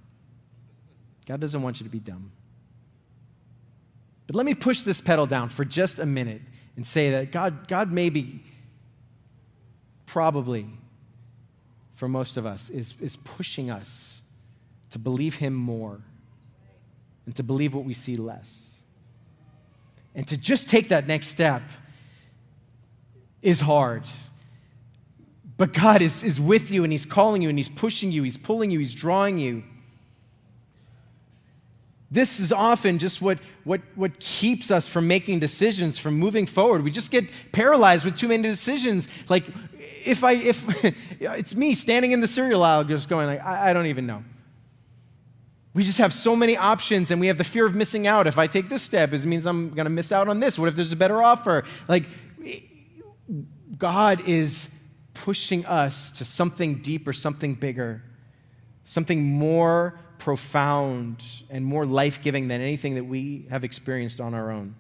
[1.27, 2.31] God doesn't want you to be dumb.
[4.27, 6.41] But let me push this pedal down for just a minute
[6.75, 8.41] and say that God, God may be
[10.11, 10.67] probably
[11.95, 14.21] for most of us is, is pushing us
[14.89, 16.01] to believe Him more
[17.25, 18.83] and to believe what we see less.
[20.13, 21.61] And to just take that next step
[23.41, 24.03] is hard.
[25.55, 28.37] But God is, is with you and He's calling you and He's pushing you, He's
[28.37, 29.63] pulling you, He's drawing you.
[32.11, 36.83] This is often just what, what, what keeps us from making decisions, from moving forward.
[36.83, 39.07] We just get paralyzed with too many decisions.
[39.29, 39.45] Like,
[40.03, 40.83] if I, if
[41.21, 44.25] it's me standing in the cereal aisle just going like, I, I don't even know.
[45.73, 48.27] We just have so many options and we have the fear of missing out.
[48.27, 50.59] If I take this step, it means I'm going to miss out on this.
[50.59, 51.63] What if there's a better offer?
[51.87, 52.03] Like,
[53.77, 54.69] God is
[55.13, 58.03] pushing us to something deeper, something bigger,
[58.83, 64.51] something more profound and more life giving than anything that we have experienced on our
[64.51, 64.75] own.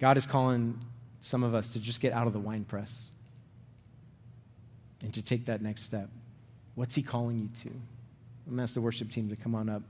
[0.00, 0.76] God is calling
[1.20, 3.12] some of us to just get out of the wine press
[5.02, 6.10] and to take that next step.
[6.74, 7.68] What's He calling you to?
[7.68, 9.82] I'm going to ask the worship team to come on up.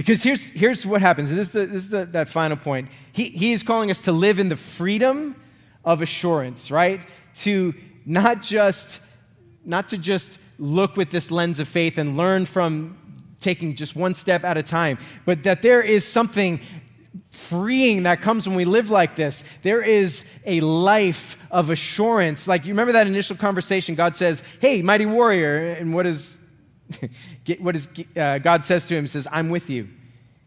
[0.00, 1.28] Because here's, here's what happens.
[1.28, 2.88] This is, the, this is the, that final point.
[3.12, 5.36] He, he is calling us to live in the freedom
[5.84, 7.02] of assurance, right?
[7.40, 7.74] To
[8.06, 9.02] not just,
[9.62, 12.96] not to just look with this lens of faith and learn from
[13.40, 14.96] taking just one step at a time,
[15.26, 16.60] but that there is something
[17.30, 19.44] freeing that comes when we live like this.
[19.60, 22.48] There is a life of assurance.
[22.48, 25.72] Like you remember that initial conversation, God says, Hey, mighty warrior.
[25.72, 26.06] And what
[27.46, 29.06] is, what is uh, God says to him?
[29.06, 29.88] Says, I'm with you.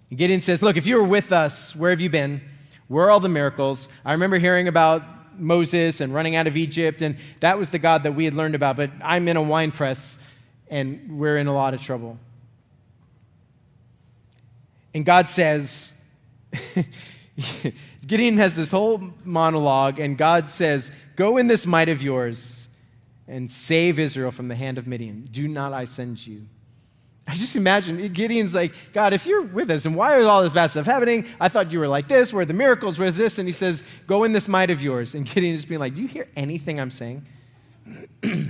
[0.10, 2.42] And Gideon says, Look, if you were with us, where have you been?
[2.88, 3.90] Where are all the miracles?
[4.06, 5.04] I remember hearing about
[5.40, 8.56] Moses and running out of Egypt, and that was the God that we had learned
[8.56, 10.20] about, but I'm in a wine press
[10.70, 12.18] and we're in a lot of trouble.
[14.94, 15.94] And God says,
[18.08, 22.63] Gideon has this whole monologue, and God says, Go in this might of yours
[23.28, 25.26] and save Israel from the hand of Midian.
[25.32, 26.46] Do not I send you?
[27.28, 30.52] I just imagine Gideon's like, God, if you're with us, and why is all this
[30.52, 31.26] bad stuff happening?
[31.40, 33.40] I thought you were like this, where the miracles, where's this?
[33.40, 35.16] And he says, Go in this might of yours.
[35.16, 37.26] And Gideon just being like, Do you hear anything I'm saying?
[38.22, 38.50] but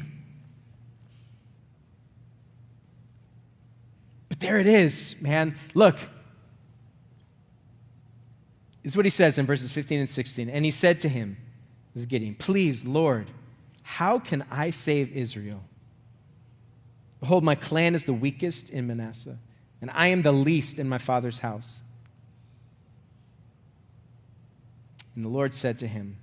[4.39, 5.55] there it is, man.
[5.75, 5.97] Look,
[8.81, 10.49] this is what he says in verses 15 and 16.
[10.49, 11.37] And he said to him,
[11.93, 13.29] This is Gideon, Please, Lord,
[13.83, 15.63] how can I save Israel?
[17.19, 19.37] Behold, my clan is the weakest in Manasseh,
[19.81, 21.83] and I am the least in my father's house.
[25.15, 26.17] And the Lord said to him,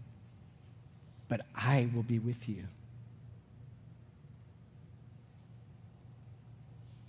[1.29, 2.65] But I will be with you.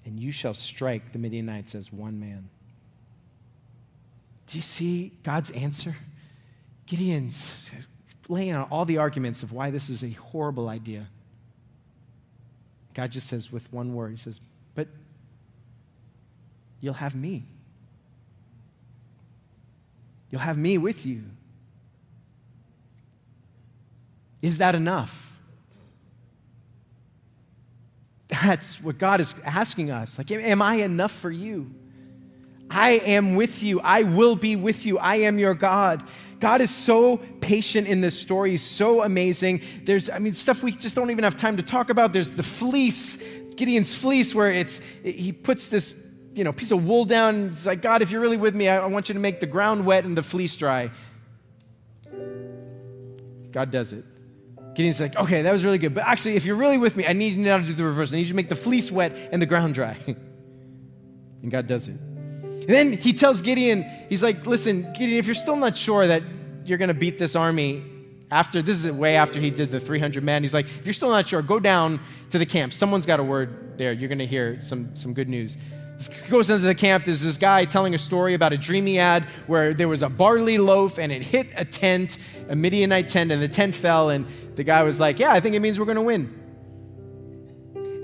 [0.06, 2.50] And you shall strike the Midianites as one man.
[4.48, 5.96] Do you see God's answer?
[6.86, 7.72] Gideon's
[8.32, 11.08] laying out all the arguments of why this is a horrible idea.
[12.94, 14.40] God just says with one word, He says,
[14.74, 14.88] But
[16.80, 17.44] you'll have me.
[20.30, 21.24] You'll have me with you.
[24.42, 25.38] Is that enough?
[28.30, 30.18] That's what God is asking us.
[30.18, 31.70] Like, am I enough for you?
[32.72, 33.82] I am with you.
[33.82, 34.98] I will be with you.
[34.98, 36.04] I am your God.
[36.40, 38.52] God is so patient in this story.
[38.52, 39.62] He's so amazing.
[39.84, 42.14] There's, I mean, stuff we just don't even have time to talk about.
[42.14, 43.18] There's the fleece,
[43.58, 45.96] Gideon's fleece, where it's, he puts this,
[46.34, 47.50] you know, piece of wool down.
[47.50, 49.46] It's like, God, if you're really with me, I, I want you to make the
[49.46, 50.90] ground wet and the fleece dry.
[53.52, 54.06] God does it.
[54.76, 55.94] Gideon's like, okay, that was really good.
[55.94, 58.14] But actually, if you're really with me, I need you now to do the reverse.
[58.14, 59.98] I need you to make the fleece wet and the ground dry.
[60.08, 62.00] and God does it.
[62.62, 66.22] And then he tells Gideon, he's like, listen, Gideon, if you're still not sure that
[66.64, 67.84] you're going to beat this army
[68.30, 71.10] after, this is way after he did the 300 men, he's like, if you're still
[71.10, 72.00] not sure, go down
[72.30, 72.72] to the camp.
[72.72, 73.92] Someone's got a word there.
[73.92, 75.58] You're going to hear some, some good news.
[76.30, 77.06] Goes into the camp.
[77.06, 80.10] There's this guy telling a story about a dream he had where there was a
[80.10, 84.10] barley loaf and it hit a tent, a Midianite tent, and the tent fell.
[84.10, 86.42] And the guy was like, Yeah, I think it means we're going to win.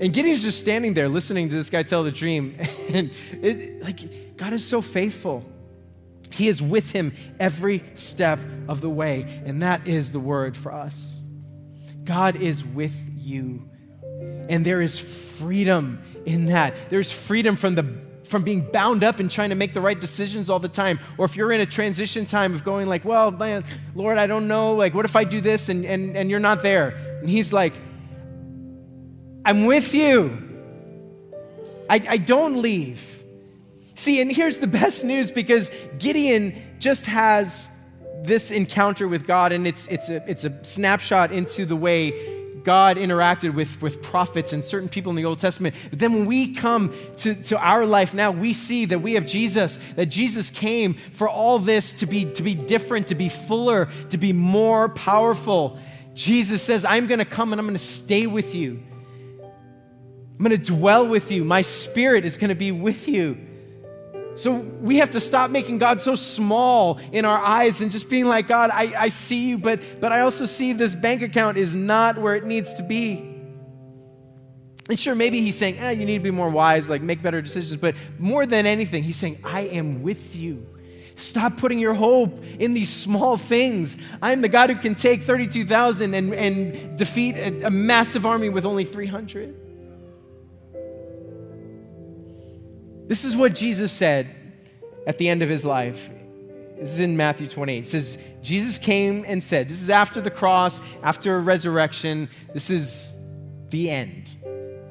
[0.00, 2.56] And Gideon's just standing there listening to this guy tell the dream.
[2.88, 3.10] And
[3.42, 4.00] it, like,
[4.38, 5.44] God is so faithful.
[6.30, 9.42] He is with him every step of the way.
[9.44, 11.22] And that is the word for us.
[12.04, 13.68] God is with you.
[14.48, 16.74] And there is freedom in that.
[16.88, 20.50] There's freedom from the from being bound up and trying to make the right decisions
[20.50, 20.98] all the time.
[21.16, 23.64] Or if you're in a transition time of going like, well, man,
[23.94, 24.74] Lord, I don't know.
[24.74, 26.88] Like, what if I do this and, and, and you're not there?
[27.20, 27.72] And he's like,
[29.46, 30.44] I'm with you.
[31.88, 33.17] I, I don't leave.
[33.98, 37.68] See, and here's the best news because Gideon just has
[38.22, 42.12] this encounter with God, and it's, it's, a, it's a snapshot into the way
[42.62, 45.74] God interacted with, with prophets and certain people in the Old Testament.
[45.90, 49.26] But then when we come to, to our life now, we see that we have
[49.26, 53.88] Jesus, that Jesus came for all this to be, to be different, to be fuller,
[54.10, 55.76] to be more powerful.
[56.14, 58.80] Jesus says, I'm going to come and I'm going to stay with you.
[59.42, 61.42] I'm going to dwell with you.
[61.42, 63.46] My spirit is going to be with you.
[64.38, 68.26] So we have to stop making God so small in our eyes and just being
[68.26, 71.74] like, God, I, I see you, but, but I also see this bank account is
[71.74, 73.16] not where it needs to be.
[74.88, 77.42] And sure, maybe he's saying, eh, you need to be more wise, like make better
[77.42, 77.80] decisions.
[77.80, 80.64] But more than anything, he's saying, I am with you.
[81.16, 83.96] Stop putting your hope in these small things.
[84.22, 88.84] I'm the God who can take 32,000 and, defeat a, a massive army with only
[88.84, 89.67] 300.
[93.08, 94.28] This is what Jesus said
[95.06, 96.08] at the end of his life.
[96.78, 97.78] This is in Matthew 28.
[97.78, 102.28] It says, Jesus came and said, This is after the cross, after resurrection.
[102.54, 103.16] This is
[103.70, 104.36] the end.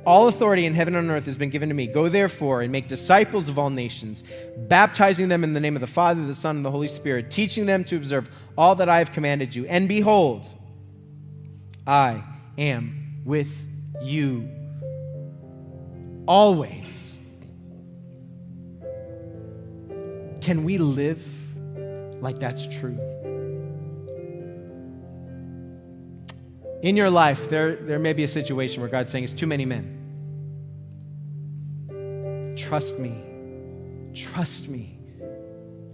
[0.05, 1.85] All authority in heaven and earth has been given to me.
[1.85, 4.23] Go therefore and make disciples of all nations,
[4.67, 7.65] baptizing them in the name of the Father, the Son, and the Holy Spirit, teaching
[7.65, 9.65] them to observe all that I have commanded you.
[9.67, 10.47] And behold,
[11.85, 12.23] I
[12.57, 13.67] am with
[14.01, 14.49] you
[16.25, 17.16] always.
[20.47, 21.21] Can we live
[22.21, 22.97] like that's true?
[26.81, 29.65] In your life, there, there may be a situation where God's saying it's too many
[29.65, 29.93] men.
[32.57, 33.21] Trust me.
[34.15, 34.97] Trust me.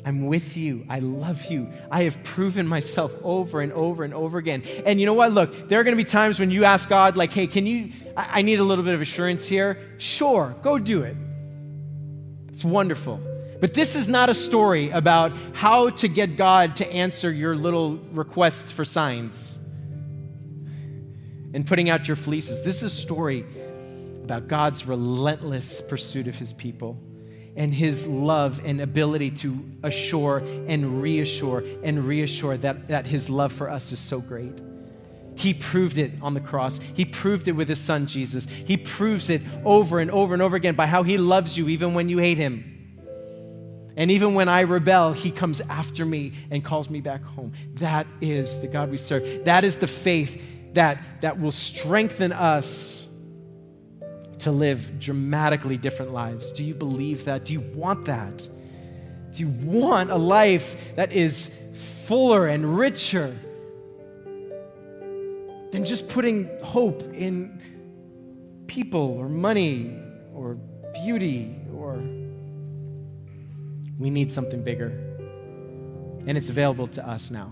[0.05, 0.85] I'm with you.
[0.87, 1.73] I love you.
[1.89, 4.61] I have proven myself over and over and over again.
[4.85, 5.31] And you know what?
[5.31, 7.89] Look, there are going to be times when you ask God, like, hey, can you,
[8.15, 9.79] I, I need a little bit of assurance here.
[9.97, 11.17] Sure, go do it.
[12.49, 13.32] It's wonderful.
[13.63, 17.95] But this is not a story about how to get God to answer your little
[18.11, 19.57] requests for signs
[21.53, 22.61] and putting out your fleeces.
[22.61, 23.45] This is a story
[24.25, 27.01] about God's relentless pursuit of his people
[27.55, 33.53] and his love and ability to assure and reassure and reassure that, that his love
[33.53, 34.59] for us is so great.
[35.35, 36.81] He proved it on the cross.
[36.95, 38.45] He proved it with his son Jesus.
[38.65, 41.93] He proves it over and over and over again by how he loves you even
[41.93, 42.71] when you hate him.
[43.95, 47.53] And even when I rebel, he comes after me and calls me back home.
[47.75, 49.45] That is the God we serve.
[49.45, 50.41] That is the faith
[50.73, 53.07] that, that will strengthen us
[54.39, 56.51] to live dramatically different lives.
[56.51, 57.45] Do you believe that?
[57.45, 58.37] Do you want that?
[59.31, 61.51] Do you want a life that is
[62.05, 63.35] fuller and richer
[65.71, 67.61] than just putting hope in
[68.67, 69.99] people or money
[70.33, 70.55] or
[70.93, 71.55] beauty
[73.97, 74.87] we need something bigger.
[76.25, 77.51] And it's available to us now.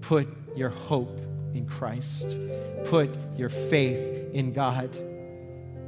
[0.00, 1.20] Put your hope
[1.54, 2.36] in Christ.
[2.84, 4.96] Put your faith in God.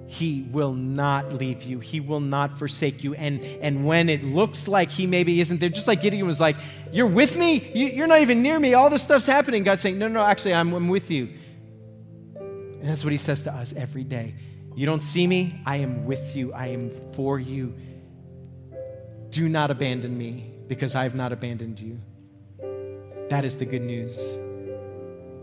[0.07, 1.80] He will not leave you.
[1.80, 3.14] He will not forsake you.
[3.14, 6.57] And, and when it looks like He maybe isn't there, just like Gideon was like,
[6.93, 7.70] You're with me?
[7.74, 8.74] You, are not even near me.
[8.74, 9.64] All this stuff's happening.
[9.64, 11.30] God's saying, No, no, actually, I'm, I'm with you.
[12.37, 14.35] And that's what He says to us every day.
[14.74, 15.61] You don't see me?
[15.64, 16.53] I am with you.
[16.53, 17.74] I am for you.
[19.35, 21.99] Do not abandon me because I have not abandoned you.
[23.30, 24.39] That is the good news.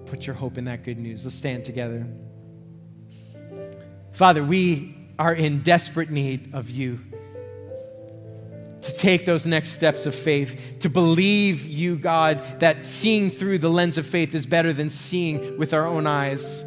[0.05, 1.25] Put your hope in that good news.
[1.25, 2.07] Let's stand together.
[4.13, 7.01] Father, we are in desperate need of you
[8.79, 13.69] to take those next steps of faith, to believe you, God, that seeing through the
[13.69, 16.63] lens of faith is better than seeing with our own eyes.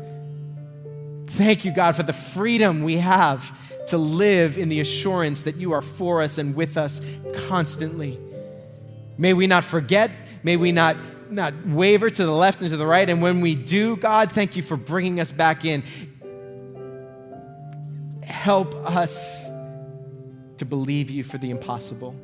[1.29, 3.59] Thank you, God, for the freedom we have
[3.89, 7.01] to live in the assurance that you are for us and with us
[7.47, 8.19] constantly.
[9.19, 10.11] May we not forget,
[10.43, 10.97] may we not,
[11.31, 13.09] not waver to the left and to the right.
[13.09, 15.85] And when we do, God, thank you for bringing us back in
[18.25, 19.49] help us
[20.59, 22.15] to believe you for the impossible.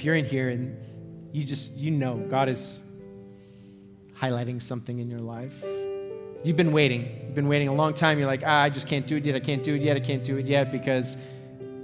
[0.00, 0.78] If you're in here and
[1.30, 2.82] you just, you know, God is
[4.18, 5.62] highlighting something in your life.
[6.42, 7.02] You've been waiting.
[7.26, 8.16] You've been waiting a long time.
[8.16, 9.34] You're like, ah, I just can't do it yet.
[9.34, 9.98] I can't do it yet.
[9.98, 11.18] I can't do it yet because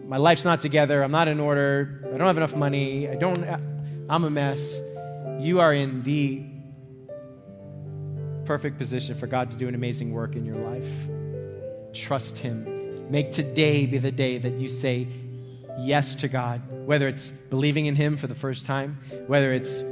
[0.07, 3.45] my life's not together, I'm not in order, I don't have enough money, I don't,
[4.09, 4.81] I'm a mess.
[5.39, 6.43] You are in the
[8.47, 10.89] perfect position for God to do an amazing work in your life.
[11.93, 13.11] Trust Him.
[13.11, 15.07] Make today be the day that you say
[15.79, 19.83] yes to God, whether it's believing in Him for the first time, whether it's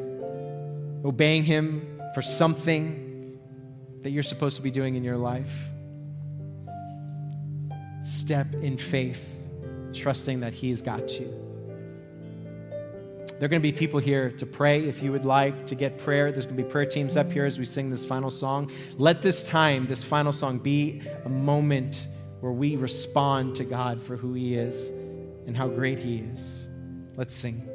[1.04, 3.38] obeying Him for something
[4.02, 5.52] that you're supposed to be doing in your life.
[8.04, 9.40] Step in faith
[9.92, 11.26] trusting that He's got you.
[13.38, 15.98] There are going to be people here to pray if you would like to get
[15.98, 16.30] prayer.
[16.30, 18.70] There's going to be prayer teams up here as we sing this final song.
[18.96, 22.06] Let this time, this final song, be a moment
[22.40, 24.90] where we respond to God for who He is
[25.46, 26.68] and how great He is.
[27.16, 27.73] Let's sing.